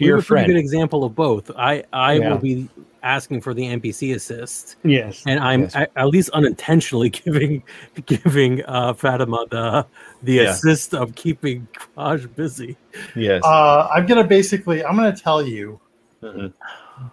[0.00, 1.50] We dear have a pretty good example of both.
[1.56, 2.30] I I Yeah.
[2.30, 2.68] will be
[3.03, 5.74] asking for the NPC assist, Yes, and I'm Yes.
[5.74, 7.62] a- at least unintentionally giving
[8.07, 9.86] giving uh, Fatima the
[10.22, 10.42] the Yeah.
[10.51, 12.76] assist of keeping Raj busy.
[13.16, 13.42] yes.
[13.44, 15.80] Uh, I'm gonna basically I'm gonna tell you
[16.22, 16.53] Mhm.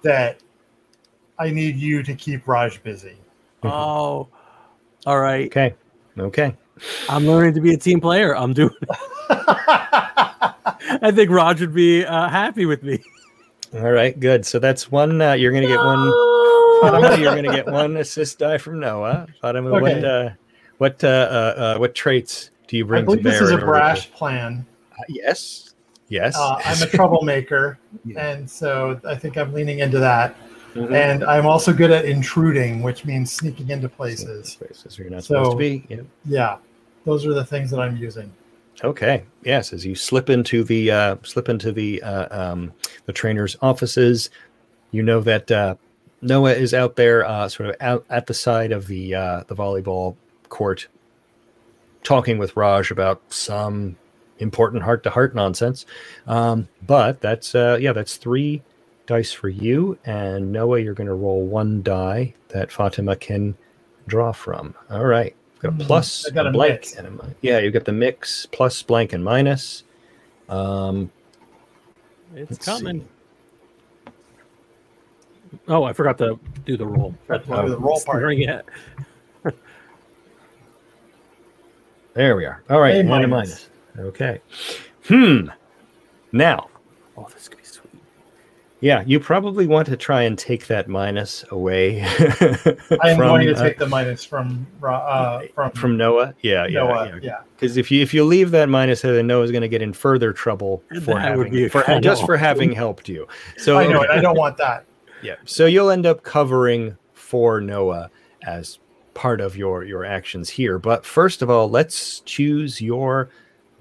[0.03, 0.39] that
[1.39, 3.15] I need you to keep Raj busy.
[3.63, 3.71] Mhm.
[3.71, 4.27] Oh,
[5.05, 5.45] all right.
[5.47, 5.73] Okay,
[6.19, 6.55] okay.
[7.09, 8.35] I'm learning to be a team player.
[8.35, 8.73] I'm doing.
[9.29, 13.03] I think Raj would be uh, happy with me.
[13.73, 14.45] All right, good.
[14.45, 15.21] So that's one.
[15.21, 16.11] Uh, you're gonna get one.
[16.81, 19.27] Fatima, you're gonna get one assist die from Noah.
[19.41, 20.05] Fatima, what Okay.
[20.27, 20.29] uh,
[20.77, 23.33] what uh, uh, uh, what traits do you I bring to believe bear?
[23.33, 24.65] this is a in order to- brash plan.
[24.97, 25.73] Uh, yes,
[26.07, 26.35] yes.
[26.37, 28.25] Uh, I'm a troublemaker, Yeah.
[28.31, 30.35] and so I think I'm leaning into that.
[30.75, 30.91] Mhm.
[30.93, 34.55] And I'm also good at intruding, which means sneaking into places.
[34.55, 35.83] Places you're not So- supposed to be.
[35.89, 36.01] Yeah.
[36.25, 36.57] Yeah,
[37.05, 38.31] those are the things that I'm using.
[38.83, 39.23] Okay.
[39.43, 42.73] Yes, as you slip into the uh, slip into the uh, um,
[43.05, 44.29] the trainer's offices,
[44.91, 45.75] you know that uh,
[46.21, 49.55] Noah is out there, uh, sort of out at the side of the uh, the
[49.55, 50.15] volleyball
[50.49, 50.87] court,
[52.03, 53.95] talking with Raj about some
[54.39, 55.85] important heart to heart nonsense.
[56.27, 58.61] Um, but that's uh, yeah, that's three
[59.07, 63.55] dice for you, and Noah, you're going to roll one die that Fatima can
[64.05, 64.75] draw from.
[64.89, 65.35] All right.
[65.59, 65.81] Got a Mhm.
[65.87, 66.95] plus, I got a a blank, mix.
[66.95, 67.57] and a mi- yeah.
[67.59, 69.83] you've got the mix plus blank and minus.
[70.49, 71.09] Um,
[72.35, 73.01] It's let's coming.
[73.01, 74.11] see.
[75.67, 77.15] Oh, I forgot to do the roll.
[77.25, 78.19] Forgot to the roll part.
[78.19, 78.39] Staring
[82.13, 82.63] There we are.
[82.69, 83.29] All right, A minus.
[83.29, 83.69] minus.
[83.97, 84.41] Okay.
[85.07, 85.49] Hmm.
[86.31, 86.69] Now,
[87.19, 87.56] Oh, this could be sweet.
[88.79, 92.01] Yeah, you probably want to try and take that minus away.
[92.03, 96.35] I am going to uh, take the minus from uh, from from Noah.
[96.41, 97.07] Yeah, yeah, Noah.
[97.07, 97.19] yeah.
[97.21, 97.37] Yeah.
[97.55, 99.93] Because if you if you leave that minus there, then Noah's going to get in
[99.93, 103.27] further trouble for having for just for having helped you.
[103.57, 104.11] So I know it.
[104.11, 104.85] I don't want that.
[105.23, 105.35] Yeah.
[105.45, 108.11] So you'll end up covering for Noah
[108.45, 108.77] as
[109.15, 110.77] part of your your actions here.
[110.77, 113.29] But first of all, let's choose your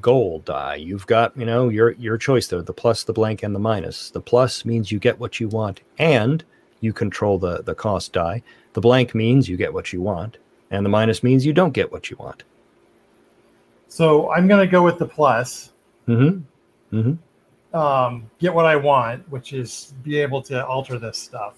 [0.07, 0.77] goal die.
[0.77, 4.11] You've got, you know, your your choice there, the plus, the blank, and the minus.
[4.11, 6.45] The plus means you get what you want and
[6.81, 8.43] you control the the cost die.
[8.75, 10.39] The blank means you get what you want,
[10.71, 12.45] and the minus means you don't get what you want.
[13.89, 15.73] So I'm going to go with the plus.
[16.07, 16.97] Mm-hmm.
[16.97, 17.77] Mm-hmm.
[17.77, 21.55] Um, get what I want, which is be able to alter this stuff.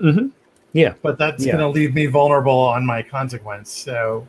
[0.00, 0.28] Mm-hmm.
[0.72, 0.94] Yeah.
[1.02, 1.52] But that's Yeah.
[1.52, 3.70] going to leave me vulnerable on my consequence.
[3.70, 4.26] So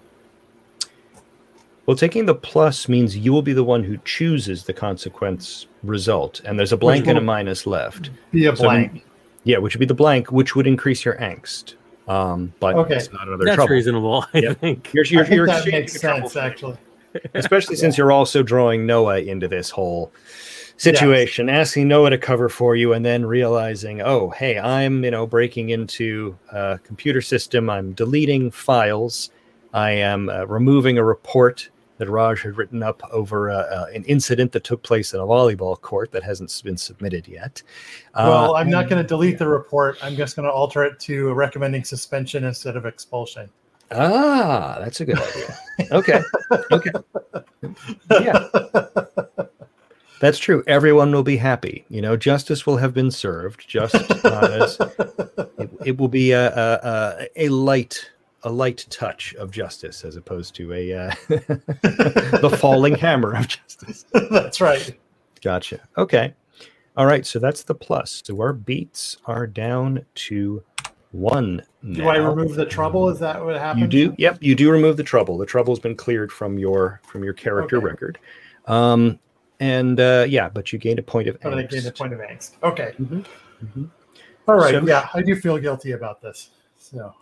[1.92, 6.40] Well, taking the plus means you will be the one who chooses the consequence result,
[6.46, 8.12] and there's a blank and a minus left.
[8.32, 9.04] be a So blank.
[9.44, 11.74] Yeah, which would be the blank, which would increase your angst.
[12.08, 12.96] Um, but Okay.
[12.96, 13.74] it's not another That's trouble.
[13.74, 14.60] reasonable, I Yep.
[14.62, 14.94] think.
[14.94, 16.78] You're, I you're, think you're that makes sense, actually.
[17.34, 20.14] especially since you're also drawing Noah into this whole
[20.78, 25.28] situation, asking Noah to cover for you, and then realizing, oh, hey, I'm you know
[25.28, 27.70] breaking into a computer system.
[27.70, 29.30] I'm deleting files.
[29.74, 31.70] I am uh, removing a report
[32.02, 35.24] that Raj had written up over uh, uh, an incident that took place in a
[35.24, 37.62] volleyball court that hasn't been submitted yet.
[38.16, 40.00] Well, Uh, I'm not going to delete the report.
[40.02, 43.52] I'm just going to alter it to recommending suspension instead of expulsion.
[43.92, 45.58] Ah, that's a good idea.
[45.92, 46.22] Okay.
[46.72, 46.92] Okay.
[48.20, 48.48] Yeah.
[50.20, 50.64] That's true.
[50.66, 51.86] Everyone will be happy.
[51.90, 53.68] You know, justice will have been served.
[53.68, 53.94] Just
[54.26, 54.80] as
[55.60, 58.10] it, it will be a, a, a light
[58.44, 64.06] a light touch of justice as opposed to a uh, the falling hammer of justice.
[64.32, 64.98] That's right.
[65.42, 65.80] Gotcha.
[65.98, 66.34] Okay.
[66.98, 67.26] All right.
[67.26, 68.22] So that's the plus.
[68.26, 70.62] So our beats are down to
[71.12, 71.64] one.
[71.94, 73.10] Do I remove the trouble?
[73.10, 73.82] Is that what happened?
[73.94, 74.16] You do.
[74.18, 74.38] Yep.
[74.42, 75.38] You do remove the trouble.
[75.38, 77.86] The trouble's been cleared from your from your character Okay.
[77.86, 78.20] record.
[78.68, 79.20] Um,
[79.60, 82.20] and uh, yeah, but you gained a point of But I gained a point of
[82.20, 82.52] angst.
[82.62, 82.94] Okay.
[83.02, 83.26] Mhm.
[83.66, 83.90] Mhm.
[84.48, 84.72] All right.
[84.76, 86.50] So- yeah, I do feel guilty about this.
[86.78, 87.14] So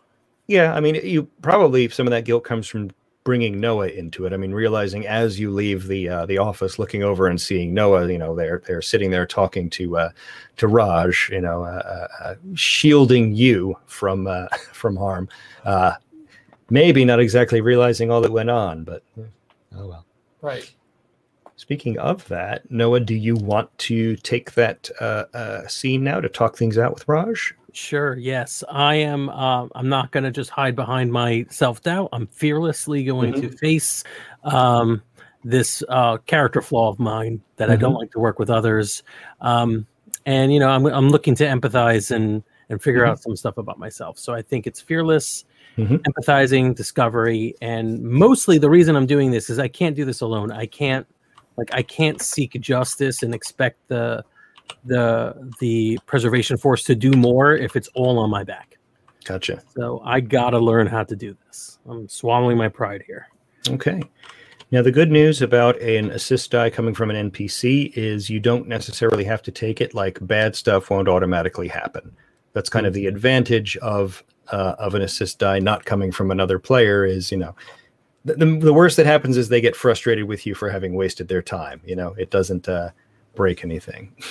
[0.49, 2.89] Yeah, I mean, you probably some of that guilt comes from
[3.23, 4.33] bringing Noah into it.
[4.33, 8.11] I mean, realizing as you leave the uh, the office, looking over and seeing Noah,
[8.11, 10.09] you know, they're they're sitting there talking to uh,
[10.57, 15.29] to Raj, you know, uh, uh, uh, shielding you from uh, from harm.
[15.65, 15.93] Uh,
[16.71, 19.03] maybe not exactly realizing all that went on, but
[19.75, 20.05] oh well.
[20.41, 20.73] right.
[21.57, 26.29] Speaking of that, Noah, do you want to take that uh, uh, scene now to
[26.29, 27.53] talk things out with Raj?
[27.73, 28.15] Sure.
[28.17, 29.29] Yes, I am.
[29.29, 32.09] Uh, I'm not going to just hide behind my self doubt.
[32.11, 34.03] I'm fearlessly going to face
[34.43, 35.01] um,
[35.43, 39.03] this uh, character flaw of mine that I don't like to work with others.
[39.41, 39.85] Um,
[40.25, 43.79] and you know, I'm I'm looking to empathize and and figure out some stuff about
[43.79, 44.19] myself.
[44.19, 45.45] So I think it's fearless,
[45.77, 46.03] Mhm.
[46.03, 50.51] empathizing, discovery, and mostly the reason I'm doing this is I can't do this alone.
[50.51, 51.07] I can't
[51.57, 54.23] like I can't seek justice and expect the
[54.85, 58.77] the the preservation force to do more if it's all on my back.
[59.25, 59.61] Gotcha.
[59.75, 61.79] So I gotta learn how to do this.
[61.87, 63.27] I'm swallowing my pride here.
[63.69, 64.01] Okay.
[64.71, 68.67] Now, the good news about an assist die coming from an NPC is you don't
[68.67, 69.95] necessarily have to take it.
[69.95, 72.15] Like bad stuff won't automatically happen.
[72.53, 76.59] That's kind of the advantage of uh, of an assist die not coming from another
[76.59, 77.03] player.
[77.03, 77.55] Is you know,
[78.25, 81.27] the, the, the worst that happens is they get frustrated with you for having wasted
[81.27, 81.81] their time.
[81.83, 82.91] You know, it doesn't uh,
[83.39, 84.11] break anything.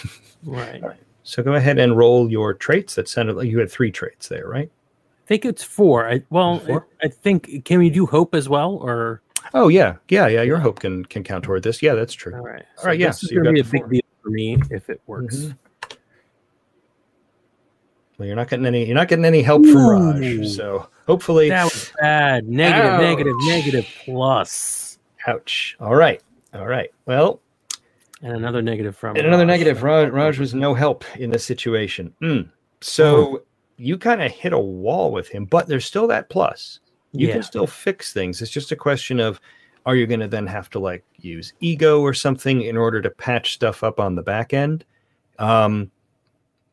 [0.44, 0.80] Right.
[0.80, 1.00] Right.
[1.24, 2.94] So go ahead and roll your traits.
[2.94, 4.70] That sounded like you had three traits there, right?
[4.70, 6.08] I think it's four.
[6.08, 6.86] I well Four?
[7.02, 9.20] I, I think can we do hope as well or
[9.52, 10.42] Oh yeah, yeah, yeah.
[10.42, 11.82] Your hope can can count toward this.
[11.82, 12.34] Yeah, that's true.
[12.36, 12.64] all right.
[12.78, 15.00] All right, yeah, This is so gonna be a big deal for me if it
[15.08, 15.36] works.
[15.36, 15.56] Mhm.
[18.18, 18.84] Well, you're not getting any.
[18.86, 20.46] You're not getting any help from Raj.
[20.48, 22.48] So hopefully, That was bad.
[22.48, 24.98] Negative, negative, negative, plus.
[25.26, 25.76] ouch.
[25.80, 26.22] All right,
[26.54, 26.90] all right.
[27.06, 27.40] Well,
[28.20, 29.58] And another negative from and another Raj.
[29.58, 29.82] negative.
[29.82, 32.12] Raj, Raj was no help in this situation.
[32.20, 32.50] Mm.
[32.80, 33.42] So
[33.76, 36.80] you kind of hit a wall with him, but there's still that plus.
[37.12, 37.34] You yeah.
[37.34, 38.42] can still fix things.
[38.42, 39.40] It's just a question of
[39.86, 43.08] are you going to then have to like use ego or something in order to
[43.08, 44.84] patch stuff up on the back end?
[45.38, 45.90] Um,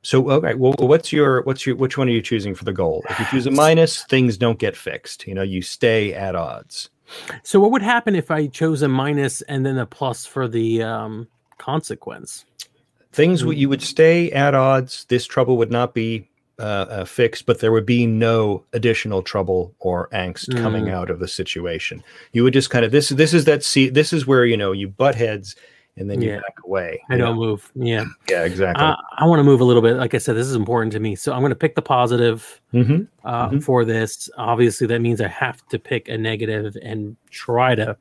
[0.02, 3.04] so okay, well, what's your what's your which one are you choosing for the goal?
[3.10, 5.26] If you choose a minus, things don't get fixed.
[5.26, 6.90] You know, you stay at odds.
[7.44, 10.84] So what would happen if I chose a minus and then a plus for the
[10.84, 11.28] um,
[11.58, 12.46] consequence?
[13.12, 15.06] Things would you would stay at odds.
[15.06, 16.28] This trouble would not be
[16.60, 20.92] uh, uh, fixed, but there would be no additional trouble or angst coming Mm.
[20.94, 22.02] out of the situation.
[22.32, 24.72] You would just kind of this this is that see this is where you know
[24.72, 25.56] you butt heads
[25.98, 26.36] and then you Yeah.
[26.38, 27.02] back away.
[27.10, 27.42] I don't know?
[27.42, 27.72] move.
[27.74, 28.04] Yeah.
[28.30, 28.86] Yeah, exactly.
[28.86, 29.96] I, I want to move a little bit.
[29.96, 31.16] Like I said, this is important to me.
[31.16, 33.64] So I'm going to pick the positive hmm uh, Mhm.
[33.64, 34.30] for this.
[34.38, 37.96] Obviously, that means I have to pick a negative and try to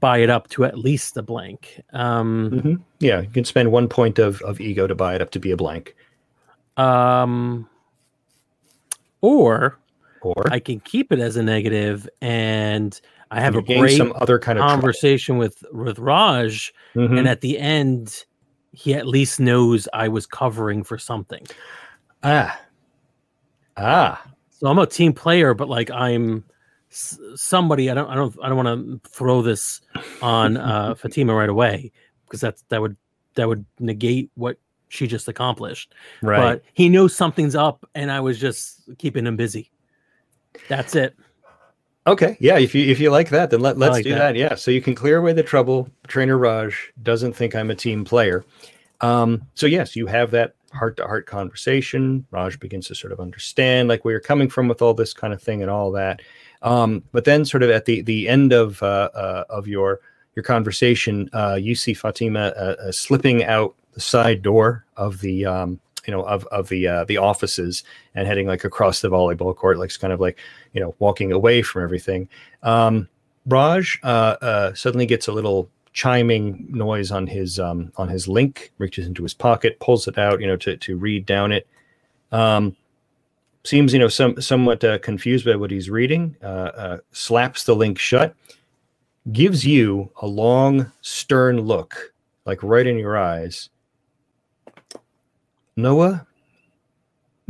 [0.00, 1.80] buy it up to at least a blank.
[1.92, 5.30] Um, hmm Yeah, you can spend one point of, of ego to buy it up
[5.30, 5.94] to be a blank,
[6.76, 7.68] um,
[9.20, 9.78] or
[10.20, 14.38] or I can keep it as a negative and I have a great some other
[14.38, 17.18] kind of conversation with with Raj, Mhm.
[17.18, 18.24] and at the end,
[18.72, 21.44] he at least knows I was covering for something.
[22.22, 22.58] ah,
[23.76, 26.44] ah, So I'm a team player, but like I'm
[26.90, 27.90] s- somebody.
[27.90, 28.08] I don't.
[28.08, 28.36] I don't.
[28.42, 29.80] I don't want to throw this
[30.22, 31.92] on uh, Fatima right away
[32.26, 32.96] because that's that would
[33.34, 34.58] that would negate what
[34.88, 35.94] she just accomplished.
[36.22, 36.38] right.
[36.40, 39.70] But he knows something's up, and I was just keeping him busy.
[40.68, 41.14] That's it.
[42.06, 42.58] Okay, yeah.
[42.58, 44.18] If you if you like that, then let let's like do that.
[44.18, 44.36] that.
[44.36, 44.54] Yeah.
[44.54, 45.88] So you can clear away the trouble.
[46.06, 48.44] Trainer Raj doesn't think I'm a team player.
[49.02, 52.26] Um, so yes, you have that heart to heart conversation.
[52.30, 55.34] Raj begins to sort of understand like where you're coming from with all this kind
[55.34, 56.20] of thing and all that.
[56.62, 60.00] Um, but then sort of at the the end of uh, uh, of your
[60.34, 65.46] your conversation, uh, you see Fatima uh, uh, slipping out the side door of the
[65.46, 67.84] um, you know of of the the offices
[68.14, 70.38] and heading like across the volleyball court, like kind of like
[70.72, 72.28] you know walking away from everything.
[72.62, 73.08] Um,
[73.46, 79.24] Raj suddenly gets a little chiming noise on his um, on his link, reaches into
[79.24, 81.66] his pocket, pulls it out, you know, to to read down it.
[82.30, 82.76] Um,
[83.68, 86.34] seems you know some somewhat uh, confused by what he's reading.
[86.42, 88.34] Uh, uh, slaps the link shut,
[89.30, 92.14] gives you a long, stern look,
[92.46, 93.68] like right in your eyes.
[95.76, 96.26] Noah,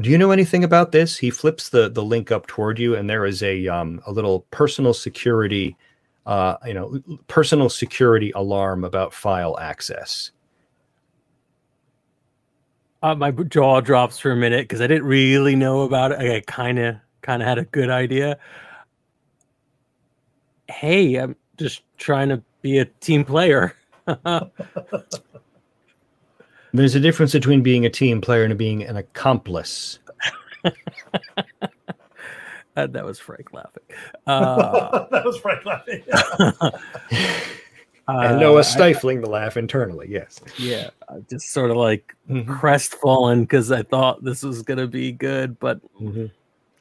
[0.01, 1.17] do you know anything about this?
[1.19, 4.41] He flips the the link up toward you, and there is a um, a little
[4.51, 5.77] personal security,
[6.27, 10.33] uh, you know, personal security alarm about file access.
[13.03, 16.19] Uh, my jaw drops for a minute because I didn't really know about it.
[16.19, 18.39] I kind of kind of had a good idea.
[20.69, 23.77] Hey, I'm just trying to be a team player.
[26.73, 30.01] There's a difference between being a team player and being an accomplice.
[32.75, 33.85] that, that was Frank laughing.
[34.27, 36.03] Uh, that was Frank laughing.
[38.09, 40.09] And Noah stifling I, the laugh internally.
[40.11, 40.41] Yes.
[40.57, 40.91] Yeah,
[41.29, 42.51] just sort of like mm-hmm.
[42.51, 46.27] crestfallen because I thought this was gonna be good, but mm-hmm.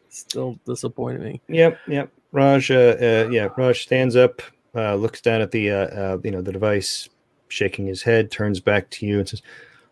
[0.09, 1.41] still disappointed me.
[1.49, 2.11] Yep, yep.
[2.31, 4.41] Raj, uh, uh, yeah, Raj stands up,
[4.75, 7.09] uh, looks down at the, uh, uh, you know, the device,
[7.49, 9.41] shaking his head, turns back to you and says,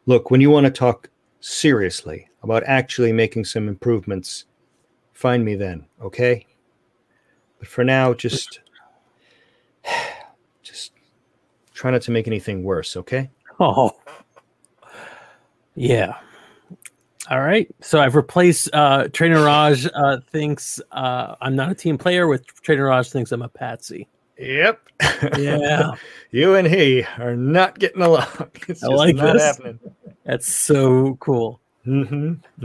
[0.05, 1.09] "Look, when you want to talk
[1.39, 4.45] seriously about actually making some improvements,
[5.13, 6.45] find me then, okay?
[7.59, 8.61] But for now, just."
[11.75, 13.29] Try not to make anything worse, okay?
[13.59, 13.91] Oh.
[15.75, 16.17] Yeah.
[17.29, 17.67] All right.
[17.81, 22.45] So I've replaced uh Trainer Raj uh thinks uh I'm not a team player with
[22.61, 24.07] Trainer Raj thinks I'm a patsy.
[24.39, 24.79] Yep.
[25.37, 25.91] Yeah.
[26.31, 28.25] you and he are not getting along.
[28.69, 29.43] It's I like not this.
[29.43, 29.79] happening.
[30.23, 31.59] That's so cool.
[31.85, 32.15] Mm-hmm.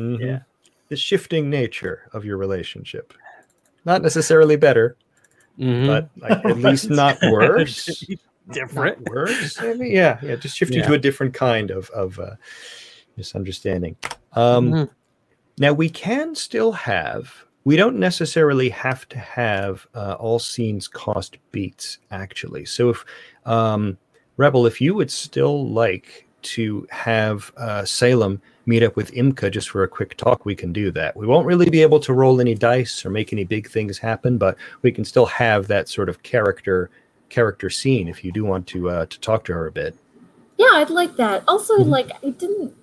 [0.00, 0.22] mm-hmm.
[0.22, 0.40] Yeah.
[0.88, 3.12] The shifting nature of your relationship.
[3.84, 4.96] Not necessarily better,
[5.58, 5.86] mm-hmm.
[5.86, 7.88] but like, at least not worse
[8.50, 9.58] different words.
[9.62, 10.86] yeah, yeah, just shifting yeah.
[10.86, 12.36] to a different kind of of uh,
[13.16, 13.96] misunderstanding.
[14.32, 14.92] Um, mm-hmm.
[15.58, 17.44] Now we can still have.
[17.64, 22.64] We don't necessarily have to have uh, all scenes cost beats actually.
[22.64, 23.04] So if
[23.44, 23.98] um,
[24.36, 29.68] Rebel, if you would still like to have uh, Salem meet up with Imka just
[29.68, 31.16] for a quick talk, we can do that.
[31.16, 34.38] We won't really be able to roll any dice or make any big things happen,
[34.38, 36.90] but we can still have that sort of character
[37.30, 39.94] character scene if you do want to uh, to talk to her a bit.
[40.58, 41.44] Yeah, I'd like that.
[41.48, 41.90] Also, mm-hmm.
[41.90, 42.74] like I didn't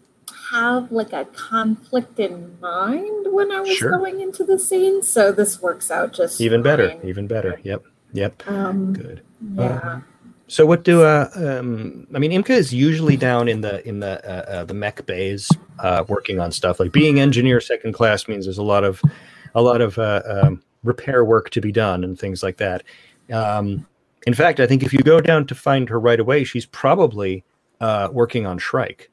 [0.52, 3.92] have like a conflict in mind when I was sure.
[3.92, 6.64] going into the scene, so this works out just even fine.
[6.64, 7.00] better.
[7.04, 7.60] Even better.
[7.64, 7.84] Yep.
[8.14, 8.48] Yep.
[8.48, 9.22] Um, Good.
[9.54, 9.64] Yeah.
[9.64, 10.00] Uh,
[10.48, 14.26] so what do uh um I mean Imka is usually down in the in the
[14.26, 18.46] uh, uh, the mech bays uh working on stuff like being engineer second class means
[18.46, 19.02] there's a lot of
[19.54, 22.84] a lot of uh um, repair work to be done and things like that.
[23.30, 23.86] Um
[24.28, 27.46] in fact, I think if you go down to find her right away, she's probably
[27.80, 29.10] uh, working on Shrike,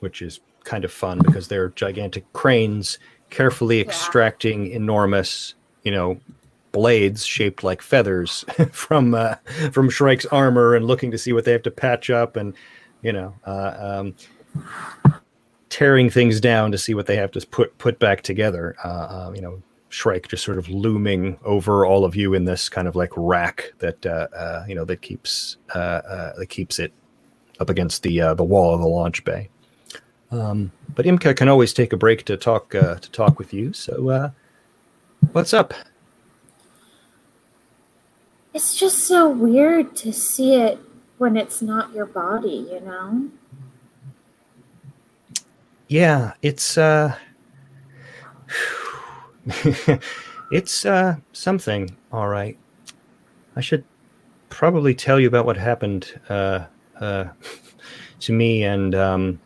[0.00, 6.18] which is kind of fun because they're gigantic cranes carefully extracting enormous, you know,
[6.72, 9.34] blades shaped like feathers from uh,
[9.70, 12.54] from Shrike's armor and looking to see what they have to patch up and
[13.02, 14.14] you know uh, um,
[15.68, 18.76] tearing things down to see what they have to put put back together.
[18.82, 22.68] Uh, uh you know, Shrike just sort of looming over all of you in this
[22.68, 26.78] kind of like rack that uh, uh, you know that keeps uh, uh that keeps
[26.78, 26.92] it
[27.60, 29.48] up against the uh, the wall of the launch bay.
[30.30, 33.72] Um, but Imka can always take a break to talk uh, to talk with you.
[33.72, 34.32] So,
[35.32, 35.72] what's up?
[38.52, 40.78] It's just so weird to see it
[41.18, 43.30] when it's not your body, you know.
[45.88, 47.16] Yeah, it's uh
[50.50, 52.58] it's uh, something, all right.
[53.56, 53.84] I should
[54.48, 56.66] probably tell you about what happened uh,
[57.00, 57.26] uh,
[58.20, 59.40] to me and um,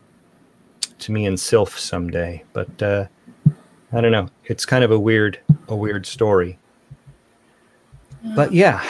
[0.99, 3.07] to me and Sylph someday, but uh,
[3.91, 4.27] I don't know.
[4.45, 6.57] It's kind of a weird, a weird story.
[8.35, 8.83] But yeah,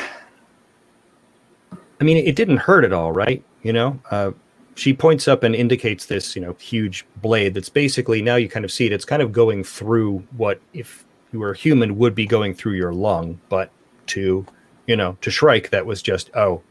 [2.00, 3.44] I mean, it didn't hurt at all, right?
[3.64, 4.32] You know, uh,
[4.76, 8.66] she points up and indicates this, you know, huge blade that's basically now you kind
[8.66, 8.92] of see it.
[8.92, 12.94] It's kind of going through what if you were human would be going through your
[12.94, 13.72] lung, but
[14.08, 14.46] to
[14.88, 16.62] you know to Shrike that was just oh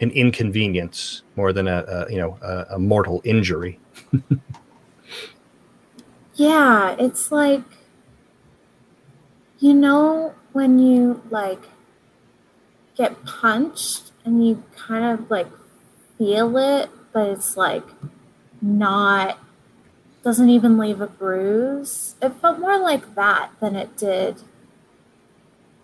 [0.00, 3.78] an inconvenience more than a, a you know a, a mortal injury.
[6.34, 7.62] yeah, it's like
[9.58, 11.62] you know when you like
[12.96, 15.48] get punched and you kind of like
[16.18, 17.84] feel it but it's like
[18.60, 19.38] not
[20.22, 22.16] doesn't even leave a bruise.
[22.20, 24.42] It felt more like that than it did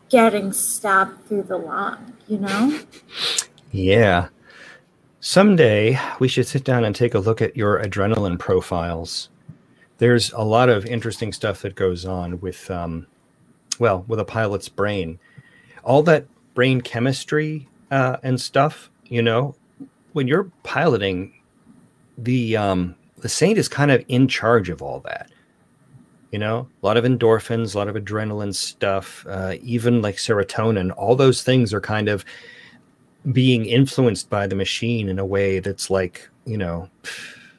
[0.08, 2.80] getting stabbed through the lung, you know?
[3.70, 4.28] Yeah.
[5.20, 9.28] Someday we should sit down and take a look at your adrenaline profiles.
[9.98, 13.06] there's a lot of interesting stuff that goes on with, um,
[13.78, 15.18] well, with a pilot's brain.
[15.84, 19.54] All that brain chemistry uh, and stuff, you know,
[20.12, 21.32] when you're piloting,
[22.18, 25.30] the um, the saint is kind of in charge of all that.
[26.30, 30.92] You know, a lot of endorphins, a lot of adrenaline stuff, uh, even like serotonin.
[30.96, 32.24] All those things are kind of
[33.32, 36.88] being influenced by the machine in a way that's like, you know,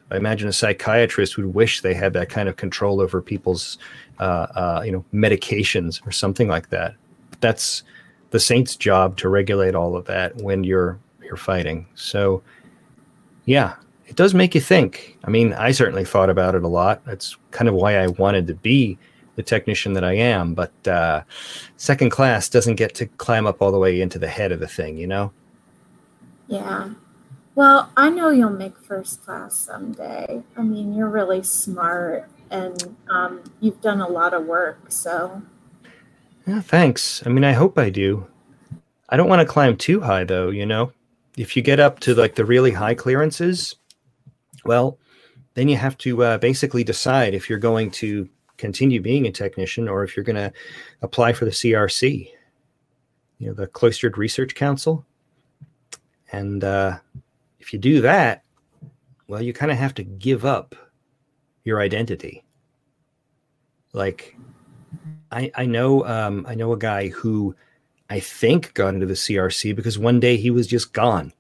[0.09, 3.77] I imagine a psychiatrist would wish they had that kind of control over people's,
[4.19, 6.95] uh, uh, you know, medications or something like that.
[7.41, 7.83] That's
[8.31, 10.97] the saint's job to regulate all of that when you're
[11.31, 11.87] you're fighting.
[11.95, 12.43] So,
[13.45, 13.75] yeah,
[14.05, 15.17] it does make you think.
[15.23, 17.03] I mean, I certainly thought about it a lot.
[17.05, 18.99] That's kind of why I wanted to be
[19.37, 20.53] the technician that I am.
[20.53, 21.23] But uh,
[21.77, 24.67] second class doesn't get to climb up all the way into the head of the
[24.67, 25.31] thing, you know?
[26.47, 26.89] Yeah.
[27.55, 30.43] Well, I know you'll make first class someday.
[30.57, 34.91] I mean, you're really smart and um, you've done a lot of work.
[34.91, 35.41] So,
[36.45, 37.25] yeah, thanks.
[37.25, 38.27] I mean, I hope I do.
[39.07, 40.91] I don't want to climb too high, though, you know?
[41.37, 43.75] If you get up to like the really high clearances,
[44.65, 44.97] well,
[45.53, 49.87] then you have to uh, basically decide if you're going to continue being a technician
[49.87, 50.53] or if you're going to
[51.01, 52.29] apply for the CRC,
[53.39, 55.05] you know, the Cloistered Research Council.
[56.31, 56.99] And uh,
[57.59, 58.43] if you do that,
[59.27, 60.75] well, you kind of have to give up
[61.63, 62.43] your identity.
[63.93, 64.37] Like,
[65.31, 67.55] I I know um, I know a guy who
[68.11, 71.31] I think got into the CRC because one day he was just gone,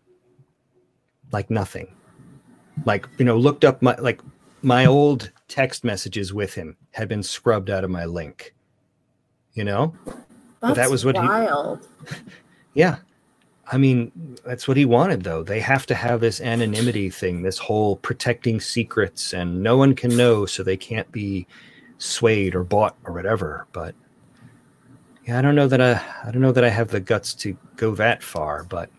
[1.33, 1.93] like nothing.
[2.85, 4.21] Like you know looked up my like
[4.61, 8.55] my old text messages with him had been scrubbed out of my link.
[9.53, 9.93] You know?
[10.61, 11.85] That was what wild.
[12.07, 12.15] he
[12.75, 12.99] yeah.
[13.69, 15.43] I mean that's what he wanted though.
[15.43, 20.15] They have to have this anonymity thing this whole protecting secrets and no one can
[20.15, 21.47] know so they can't be
[21.97, 23.93] swayed or bought or whatever but
[25.31, 25.93] yeah i don't know that i
[26.25, 28.89] i don't know that i have the guts to go that far but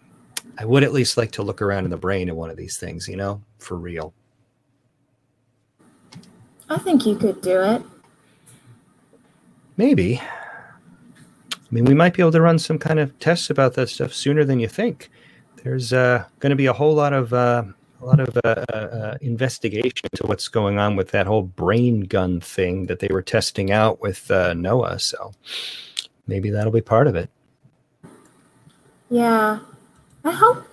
[0.58, 2.76] I would at least like to look around in the brain of one of these
[2.76, 4.12] things, you know, for real.
[6.68, 7.82] I think you could do it.
[9.76, 10.20] Maybe.
[10.20, 14.12] I mean, we might be able to run some kind of tests about that stuff
[14.12, 15.10] sooner than you think.
[15.64, 17.64] There's uh, going to be a whole lot of uh,
[18.00, 22.00] a lot of uh, uh, uh, investigation into what's going on with that whole brain
[22.00, 24.98] gun thing that they were testing out with uh, Noah.
[24.98, 25.32] So
[26.26, 27.30] maybe that'll be part of it.
[29.10, 29.60] Yeah,
[30.24, 30.66] I hope.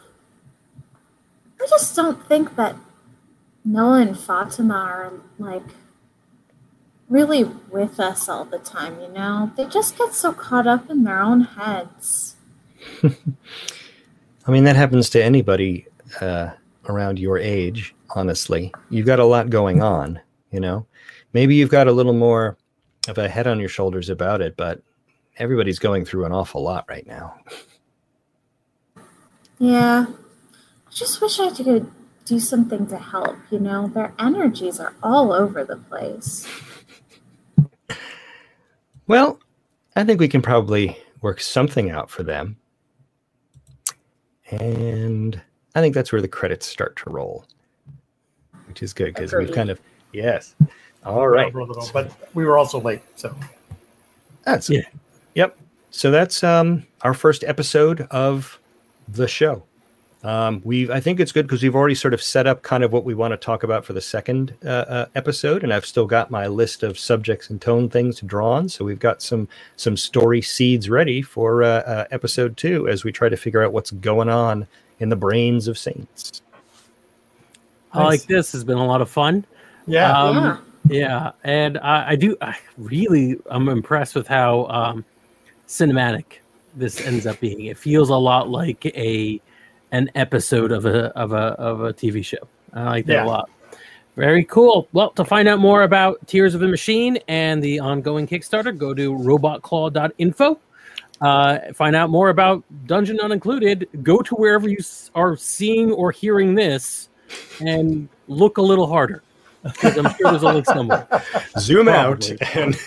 [1.61, 2.75] I just don't think that
[3.65, 5.63] Noah and Fatima are like
[7.09, 9.51] really with us all the time, you know?
[9.57, 12.35] They just get so caught up in their own heads.
[13.03, 15.87] I mean, that happens to anybody
[16.21, 16.51] uh,
[16.87, 18.71] around your age, honestly.
[18.89, 20.19] You've got a lot going on,
[20.51, 20.85] you know?
[21.33, 22.57] Maybe you've got a little more
[23.07, 24.81] of a head on your shoulders about it, but
[25.39, 27.33] everybody's going through an awful lot right now.
[29.57, 30.05] Yeah.
[30.07, 31.89] I just wish I could
[32.25, 33.87] do something to help, you know?
[33.87, 36.47] Their energies are all over the place.
[39.07, 39.39] Well,
[39.95, 42.57] I think we can probably work something out for them.
[44.51, 45.41] And
[45.75, 47.45] I think that's where the credits start to roll,
[48.67, 49.79] which is good because we've kind of,
[50.11, 50.55] yes.
[51.05, 51.53] All right.
[51.93, 53.01] But we were also late.
[53.15, 53.35] So
[54.43, 54.81] that's, yeah.
[55.39, 55.57] Yep.
[55.91, 58.59] So that's um, our first episode of
[59.07, 59.63] the show.
[60.21, 62.91] Um, we I think it's good because we've already sort of set up kind of
[62.91, 66.05] what we want to talk about for the second uh, uh, episode, and I've still
[66.05, 68.67] got my list of subjects and tone things to draw on.
[68.67, 69.47] So we've got some
[69.77, 73.71] some story seeds ready for uh, uh episode two as we try to figure out
[73.71, 74.67] what's going on
[74.99, 76.41] in the brains of saints.
[77.93, 78.51] I like this.
[78.51, 79.45] Has been a lot of fun.
[79.87, 80.35] Yeah, um,
[80.89, 80.97] yeah.
[80.97, 82.35] yeah, and I, I, do.
[82.41, 85.05] I really, I'm impressed with how um,
[85.69, 86.39] cinematic
[86.75, 87.65] this ends up being.
[87.65, 89.39] It feels a lot like a
[89.91, 92.47] an episode of a of a of a TV show.
[92.73, 93.25] I like that yeah.
[93.25, 93.49] a lot.
[94.15, 94.87] Very cool.
[94.91, 98.93] Well, to find out more about Tears of the Machine and the ongoing Kickstarter, go
[98.93, 100.59] to robotclaw.info.
[101.21, 103.87] Uh, find out more about Dungeon Not Included.
[104.03, 104.79] Go to wherever you
[105.15, 107.09] are seeing or hearing this
[107.61, 109.23] and look a little harder
[109.63, 111.07] because I'm sure there's a link somewhere.
[111.59, 112.37] Zoom Probably.
[112.41, 112.79] out and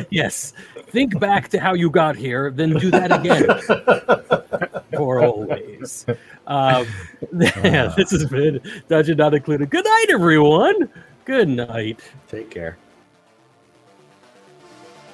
[0.10, 0.52] yes,
[0.94, 6.06] think back to how you got here, then do that again for always.
[6.46, 6.86] Um,
[7.36, 9.70] yeah, this has been Dungeon Not Included.
[9.70, 10.88] Good night, everyone.
[11.24, 11.98] Good night.
[12.28, 12.78] Take care.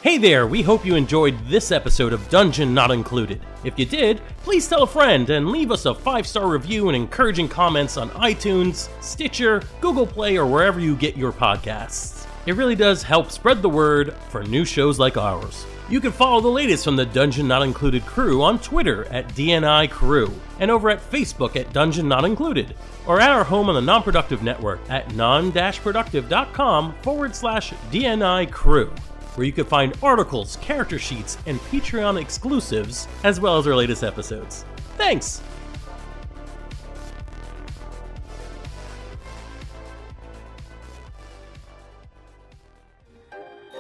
[0.03, 3.41] Hey there, we hope you enjoyed this episode of Dungeon Not Included.
[3.65, 6.97] If you did, please tell a friend and leave us a five star review and
[6.97, 12.20] encouraging comments on iTunes, Stitcher, Google Play, or wherever you get your podcasts.
[12.47, 15.67] It really does help spread the word for new shows like ours.
[15.91, 19.91] You can follow the latest from the Dungeon Not Included crew on Twitter at DNI
[19.91, 22.75] Crew and over at Facebook at Dungeon Not Included,
[23.07, 28.51] or at our home on the Non Productive Network at non productive.com forward slash DNI
[28.51, 28.91] Crew,
[29.35, 34.05] where you can find articles, character sheets, and Patreon exclusives, as well as our latest
[34.05, 34.65] episodes.
[34.97, 35.43] Thanks!